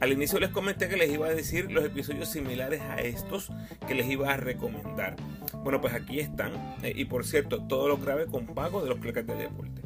Al 0.00 0.10
inicio 0.10 0.40
les 0.40 0.50
comenté 0.50 0.88
que 0.88 0.96
les 0.96 1.08
iba 1.08 1.28
a 1.28 1.34
decir 1.34 1.70
los 1.70 1.84
episodios 1.84 2.28
similares 2.28 2.80
a 2.80 2.96
estos 2.96 3.52
que 3.86 3.94
les 3.94 4.10
iba 4.10 4.32
a 4.32 4.36
recomendar. 4.36 5.14
Bueno, 5.62 5.80
pues 5.80 5.94
aquí 5.94 6.18
están. 6.18 6.52
Eh, 6.82 6.92
y 6.96 7.04
por 7.04 7.24
cierto, 7.24 7.62
todo 7.62 7.86
lo 7.86 7.98
grabé 7.98 8.26
con 8.26 8.46
pago 8.46 8.82
de 8.82 8.88
los 8.88 8.98
clecas 8.98 9.24
de 9.24 9.36
deporte. 9.36 9.81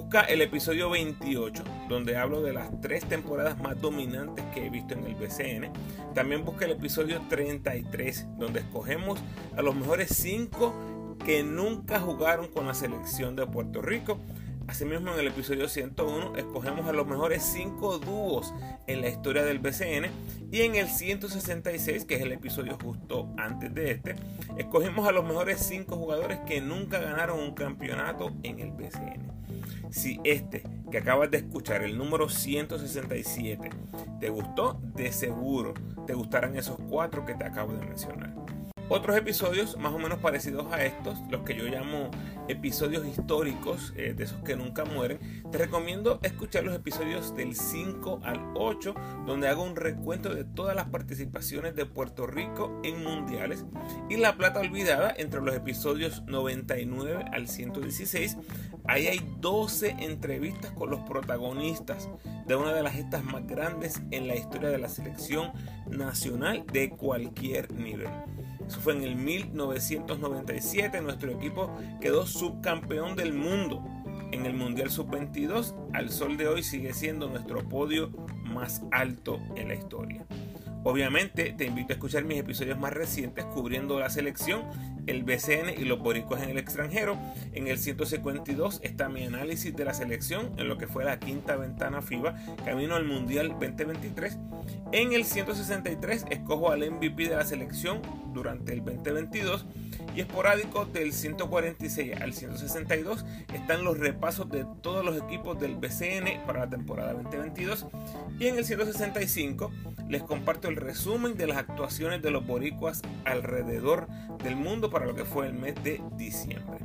Busca 0.00 0.20
el 0.20 0.42
episodio 0.42 0.90
28, 0.90 1.64
donde 1.88 2.16
hablo 2.16 2.40
de 2.40 2.52
las 2.52 2.70
tres 2.80 3.04
temporadas 3.04 3.58
más 3.58 3.80
dominantes 3.80 4.44
que 4.54 4.64
he 4.64 4.70
visto 4.70 4.94
en 4.94 5.04
el 5.04 5.16
BCN. 5.16 5.72
También 6.14 6.44
busca 6.44 6.66
el 6.66 6.70
episodio 6.70 7.20
33, 7.28 8.28
donde 8.38 8.60
escogemos 8.60 9.18
a 9.56 9.60
los 9.60 9.74
mejores 9.74 10.10
5 10.14 11.16
que 11.24 11.42
nunca 11.42 11.98
jugaron 11.98 12.46
con 12.46 12.68
la 12.68 12.74
selección 12.74 13.34
de 13.34 13.48
Puerto 13.48 13.82
Rico. 13.82 14.20
Asimismo, 14.68 15.14
en 15.14 15.20
el 15.20 15.28
episodio 15.28 15.66
101 15.66 16.36
escogemos 16.36 16.86
a 16.86 16.92
los 16.92 17.06
mejores 17.06 17.42
5 17.42 18.00
dúos 18.00 18.52
en 18.86 19.00
la 19.00 19.08
historia 19.08 19.42
del 19.42 19.60
BCN. 19.60 20.10
Y 20.52 20.60
en 20.60 20.74
el 20.74 20.88
166, 20.88 22.04
que 22.04 22.16
es 22.16 22.20
el 22.20 22.32
episodio 22.32 22.76
justo 22.80 23.32
antes 23.38 23.74
de 23.74 23.92
este, 23.92 24.16
escogemos 24.58 25.08
a 25.08 25.12
los 25.12 25.24
mejores 25.24 25.60
5 25.60 25.96
jugadores 25.96 26.40
que 26.46 26.60
nunca 26.60 26.98
ganaron 26.98 27.40
un 27.40 27.54
campeonato 27.54 28.30
en 28.42 28.60
el 28.60 28.72
BCN. 28.72 29.32
Si 29.90 30.20
este 30.22 30.62
que 30.90 30.98
acabas 30.98 31.30
de 31.30 31.38
escuchar, 31.38 31.82
el 31.82 31.96
número 31.96 32.28
167, 32.28 33.70
te 34.20 34.28
gustó, 34.28 34.78
de 34.94 35.12
seguro 35.12 35.72
te 36.06 36.12
gustarán 36.12 36.56
esos 36.56 36.78
cuatro 36.90 37.24
que 37.24 37.34
te 37.34 37.44
acabo 37.44 37.72
de 37.72 37.86
mencionar. 37.86 38.34
Otros 38.90 39.18
episodios 39.18 39.76
más 39.76 39.92
o 39.92 39.98
menos 39.98 40.18
parecidos 40.18 40.72
a 40.72 40.82
estos, 40.82 41.18
los 41.30 41.42
que 41.42 41.54
yo 41.54 41.64
llamo 41.64 42.10
episodios 42.48 43.06
históricos, 43.06 43.92
eh, 43.96 44.14
de 44.16 44.24
esos 44.24 44.42
que 44.42 44.56
nunca 44.56 44.86
mueren, 44.86 45.18
te 45.52 45.58
recomiendo 45.58 46.18
escuchar 46.22 46.64
los 46.64 46.74
episodios 46.74 47.36
del 47.36 47.54
5 47.54 48.20
al 48.24 48.40
8, 48.54 48.94
donde 49.26 49.48
hago 49.48 49.62
un 49.62 49.76
recuento 49.76 50.34
de 50.34 50.44
todas 50.44 50.74
las 50.74 50.86
participaciones 50.86 51.76
de 51.76 51.84
Puerto 51.84 52.26
Rico 52.26 52.80
en 52.82 53.04
mundiales 53.04 53.66
y 54.08 54.16
la 54.16 54.38
plata 54.38 54.60
olvidada 54.60 55.12
entre 55.14 55.42
los 55.42 55.54
episodios 55.54 56.22
99 56.24 57.26
al 57.30 57.46
116. 57.46 58.38
Ahí 58.84 59.06
hay 59.06 59.20
12 59.38 59.96
entrevistas 59.98 60.72
con 60.72 60.88
los 60.88 61.00
protagonistas 61.00 62.08
de 62.46 62.56
una 62.56 62.72
de 62.72 62.82
las 62.82 62.94
gestas 62.94 63.22
más 63.22 63.46
grandes 63.46 64.00
en 64.10 64.28
la 64.28 64.34
historia 64.34 64.70
de 64.70 64.78
la 64.78 64.88
selección 64.88 65.52
nacional 65.90 66.64
de 66.72 66.88
cualquier 66.88 67.70
nivel. 67.70 68.08
Eso 68.68 68.80
fue 68.80 68.92
en 68.92 69.02
el 69.02 69.16
1997. 69.16 71.00
Nuestro 71.00 71.32
equipo 71.32 71.74
quedó 72.02 72.26
subcampeón 72.26 73.16
del 73.16 73.32
mundo 73.32 73.82
en 74.30 74.44
el 74.44 74.52
Mundial 74.52 74.90
Sub-22. 74.90 75.74
Al 75.94 76.10
sol 76.10 76.36
de 76.36 76.48
hoy 76.48 76.62
sigue 76.62 76.92
siendo 76.92 77.30
nuestro 77.30 77.66
podio 77.66 78.10
más 78.44 78.82
alto 78.90 79.40
en 79.56 79.68
la 79.68 79.74
historia. 79.74 80.26
Obviamente 80.84 81.54
te 81.56 81.64
invito 81.64 81.92
a 81.92 81.94
escuchar 81.94 82.24
mis 82.24 82.38
episodios 82.38 82.78
más 82.78 82.92
recientes 82.92 83.46
cubriendo 83.46 83.98
la 83.98 84.10
selección 84.10 84.64
el 85.08 85.24
BCN 85.24 85.80
y 85.80 85.84
los 85.84 85.98
boricuas 85.98 86.42
en 86.42 86.50
el 86.50 86.58
extranjero. 86.58 87.18
En 87.52 87.66
el 87.66 87.78
152 87.78 88.80
está 88.82 89.08
mi 89.08 89.24
análisis 89.24 89.74
de 89.74 89.84
la 89.84 89.94
selección 89.94 90.52
en 90.58 90.68
lo 90.68 90.78
que 90.78 90.86
fue 90.86 91.04
la 91.04 91.18
quinta 91.18 91.56
ventana 91.56 92.02
FIBA, 92.02 92.36
camino 92.64 92.94
al 92.94 93.04
Mundial 93.04 93.48
2023. 93.48 94.38
En 94.92 95.12
el 95.12 95.24
163 95.24 96.26
escojo 96.30 96.70
al 96.70 96.90
MVP 96.90 97.28
de 97.28 97.36
la 97.36 97.44
selección 97.44 98.02
durante 98.32 98.72
el 98.72 98.84
2022 98.84 99.66
y 100.14 100.20
esporádico 100.20 100.84
del 100.86 101.12
146 101.12 102.20
al 102.20 102.32
162 102.32 103.24
están 103.52 103.84
los 103.84 103.98
repasos 103.98 104.48
de 104.50 104.66
todos 104.82 105.04
los 105.04 105.16
equipos 105.16 105.58
del 105.60 105.76
BCN 105.76 106.44
para 106.46 106.60
la 106.60 106.70
temporada 106.70 107.12
2022 107.14 107.86
y 108.38 108.46
en 108.46 108.58
el 108.58 108.64
165 108.64 109.70
les 110.08 110.22
comparto 110.22 110.68
el 110.68 110.76
resumen 110.76 111.36
de 111.36 111.46
las 111.46 111.58
actuaciones 111.58 112.22
de 112.22 112.30
los 112.30 112.46
boricuas 112.46 113.02
alrededor 113.24 114.08
del 114.42 114.56
mundo 114.56 114.90
lo 115.06 115.14
que 115.14 115.24
fue 115.24 115.46
el 115.46 115.54
mes 115.54 115.74
de 115.82 116.00
diciembre. 116.16 116.78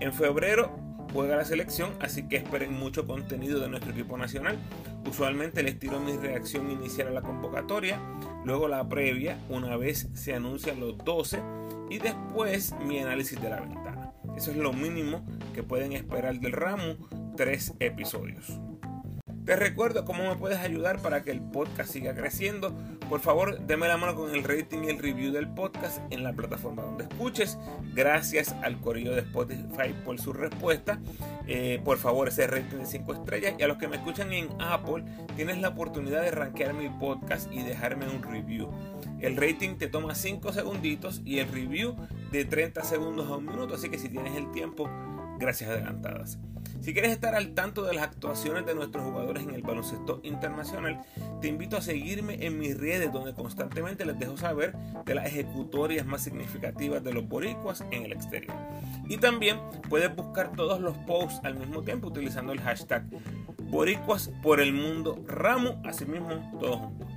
En 0.00 0.12
febrero 0.12 0.76
juega 1.12 1.36
la 1.36 1.44
selección, 1.44 1.92
así 2.00 2.28
que 2.28 2.36
esperen 2.36 2.72
mucho 2.72 3.06
contenido 3.06 3.60
de 3.60 3.68
nuestro 3.68 3.92
equipo 3.92 4.16
nacional. 4.16 4.58
Usualmente 5.08 5.62
les 5.62 5.78
tiro 5.78 6.00
mi 6.00 6.16
reacción 6.16 6.70
inicial 6.70 7.08
a 7.08 7.12
la 7.12 7.22
convocatoria, 7.22 7.98
luego 8.44 8.68
la 8.68 8.88
previa, 8.88 9.38
una 9.48 9.76
vez 9.76 10.08
se 10.14 10.34
anuncian 10.34 10.80
los 10.80 10.98
12, 10.98 11.40
y 11.90 11.98
después 11.98 12.74
mi 12.84 12.98
análisis 12.98 13.40
de 13.40 13.50
la 13.50 13.60
ventana. 13.60 14.12
Eso 14.36 14.50
es 14.50 14.56
lo 14.56 14.72
mínimo 14.72 15.24
que 15.54 15.62
pueden 15.62 15.92
esperar 15.92 16.38
del 16.38 16.52
ramo, 16.52 16.96
tres 17.36 17.74
episodios. 17.80 18.60
Te 19.44 19.56
recuerdo 19.56 20.04
cómo 20.04 20.28
me 20.28 20.36
puedes 20.36 20.58
ayudar 20.58 21.00
para 21.00 21.22
que 21.22 21.30
el 21.30 21.40
podcast 21.40 21.90
siga 21.90 22.14
creciendo. 22.14 22.76
Por 23.08 23.20
favor, 23.20 23.58
déme 23.60 23.88
la 23.88 23.96
mano 23.96 24.14
con 24.14 24.34
el 24.34 24.44
rating 24.44 24.84
y 24.84 24.88
el 24.88 24.98
review 24.98 25.32
del 25.32 25.48
podcast 25.48 26.00
en 26.10 26.22
la 26.22 26.34
plataforma 26.34 26.82
donde 26.82 27.04
escuches. 27.04 27.58
Gracias 27.94 28.54
al 28.62 28.78
correo 28.80 29.14
de 29.14 29.20
Spotify 29.20 29.94
por 30.04 30.20
su 30.20 30.34
respuesta. 30.34 31.00
Eh, 31.46 31.80
por 31.82 31.96
favor, 31.96 32.28
ese 32.28 32.46
rating 32.46 32.76
de 32.76 32.86
5 32.86 33.14
estrellas. 33.14 33.54
Y 33.58 33.62
a 33.62 33.66
los 33.66 33.78
que 33.78 33.88
me 33.88 33.96
escuchan 33.96 34.30
en 34.34 34.48
Apple, 34.60 35.04
tienes 35.36 35.56
la 35.58 35.68
oportunidad 35.68 36.20
de 36.20 36.32
rankear 36.32 36.74
mi 36.74 36.90
podcast 36.90 37.50
y 37.50 37.62
dejarme 37.62 38.06
un 38.08 38.22
review. 38.22 38.68
El 39.20 39.38
rating 39.38 39.76
te 39.78 39.88
toma 39.88 40.14
5 40.14 40.52
segunditos 40.52 41.22
y 41.24 41.38
el 41.38 41.50
review 41.50 41.96
de 42.30 42.44
30 42.44 42.84
segundos 42.84 43.30
a 43.30 43.36
un 43.36 43.46
minuto. 43.46 43.76
Así 43.76 43.88
que 43.88 43.98
si 43.98 44.10
tienes 44.10 44.36
el 44.36 44.50
tiempo, 44.50 44.86
gracias 45.38 45.70
adelantadas. 45.70 46.38
Si 46.80 46.92
quieres 46.92 47.12
estar 47.12 47.34
al 47.34 47.54
tanto 47.54 47.82
de 47.82 47.94
las 47.94 48.04
actuaciones 48.04 48.64
de 48.64 48.74
nuestros 48.74 49.04
jugadores 49.04 49.42
en 49.42 49.54
el 49.54 49.62
baloncesto 49.62 50.20
internacional, 50.22 51.02
te 51.40 51.48
invito 51.48 51.76
a 51.76 51.82
seguirme 51.82 52.46
en 52.46 52.58
mis 52.58 52.78
redes 52.78 53.12
donde 53.12 53.34
constantemente 53.34 54.06
les 54.06 54.18
dejo 54.18 54.36
saber 54.36 54.74
de 55.04 55.14
las 55.14 55.26
ejecutorias 55.26 56.06
más 56.06 56.22
significativas 56.22 57.02
de 57.02 57.12
los 57.12 57.28
boricuas 57.28 57.84
en 57.90 58.04
el 58.04 58.12
exterior. 58.12 58.54
Y 59.08 59.18
también 59.18 59.58
puedes 59.88 60.14
buscar 60.14 60.52
todos 60.52 60.80
los 60.80 60.96
posts 60.98 61.40
al 61.44 61.56
mismo 61.56 61.82
tiempo 61.82 62.08
utilizando 62.08 62.52
el 62.52 62.60
hashtag 62.60 63.04
boricuas 63.64 64.30
por 64.42 64.60
el 64.60 64.72
mundo 64.72 65.22
ramo, 65.26 65.82
así 65.84 66.06
mismo 66.06 66.58
todos 66.60 66.78
juntos. 66.78 67.08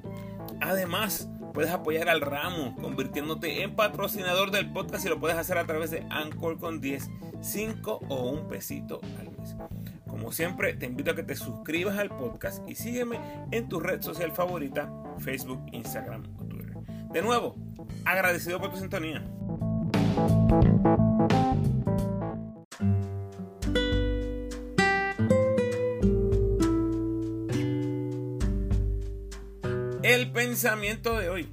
Además, 0.59 1.29
puedes 1.53 1.71
apoyar 1.71 2.09
al 2.09 2.21
ramo 2.21 2.75
convirtiéndote 2.81 3.63
en 3.63 3.75
patrocinador 3.75 4.51
del 4.51 4.71
podcast 4.71 5.05
y 5.05 5.09
lo 5.09 5.19
puedes 5.19 5.37
hacer 5.37 5.57
a 5.57 5.65
través 5.65 5.91
de 5.91 6.05
Anchor 6.09 6.59
con 6.59 6.81
10, 6.81 7.09
5 7.41 8.01
o 8.07 8.29
un 8.29 8.47
pesito 8.47 9.01
al 9.19 9.31
mes. 9.37 9.55
Como 10.07 10.31
siempre, 10.31 10.73
te 10.73 10.85
invito 10.85 11.11
a 11.11 11.15
que 11.15 11.23
te 11.23 11.35
suscribas 11.35 11.97
al 11.97 12.09
podcast 12.09 12.67
y 12.69 12.75
sígueme 12.75 13.19
en 13.51 13.67
tu 13.67 13.79
red 13.79 14.01
social 14.01 14.31
favorita, 14.31 14.91
Facebook, 15.19 15.61
Instagram 15.71 16.23
o 16.37 16.45
Twitter. 16.45 16.77
De 17.11 17.21
nuevo, 17.21 17.55
agradecido 18.05 18.59
por 18.59 18.71
tu 18.71 18.77
sintonía. 18.77 19.23
El 30.03 30.31
pensamiento 30.31 31.17
de 31.17 31.29
hoy. 31.29 31.49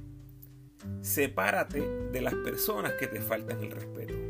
Sepárate 1.01 1.81
de 2.11 2.21
las 2.21 2.33
personas 2.35 2.93
que 2.93 3.07
te 3.07 3.21
faltan 3.21 3.63
el 3.63 3.71
respeto. 3.71 4.28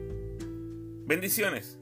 Bendiciones. 1.09 1.79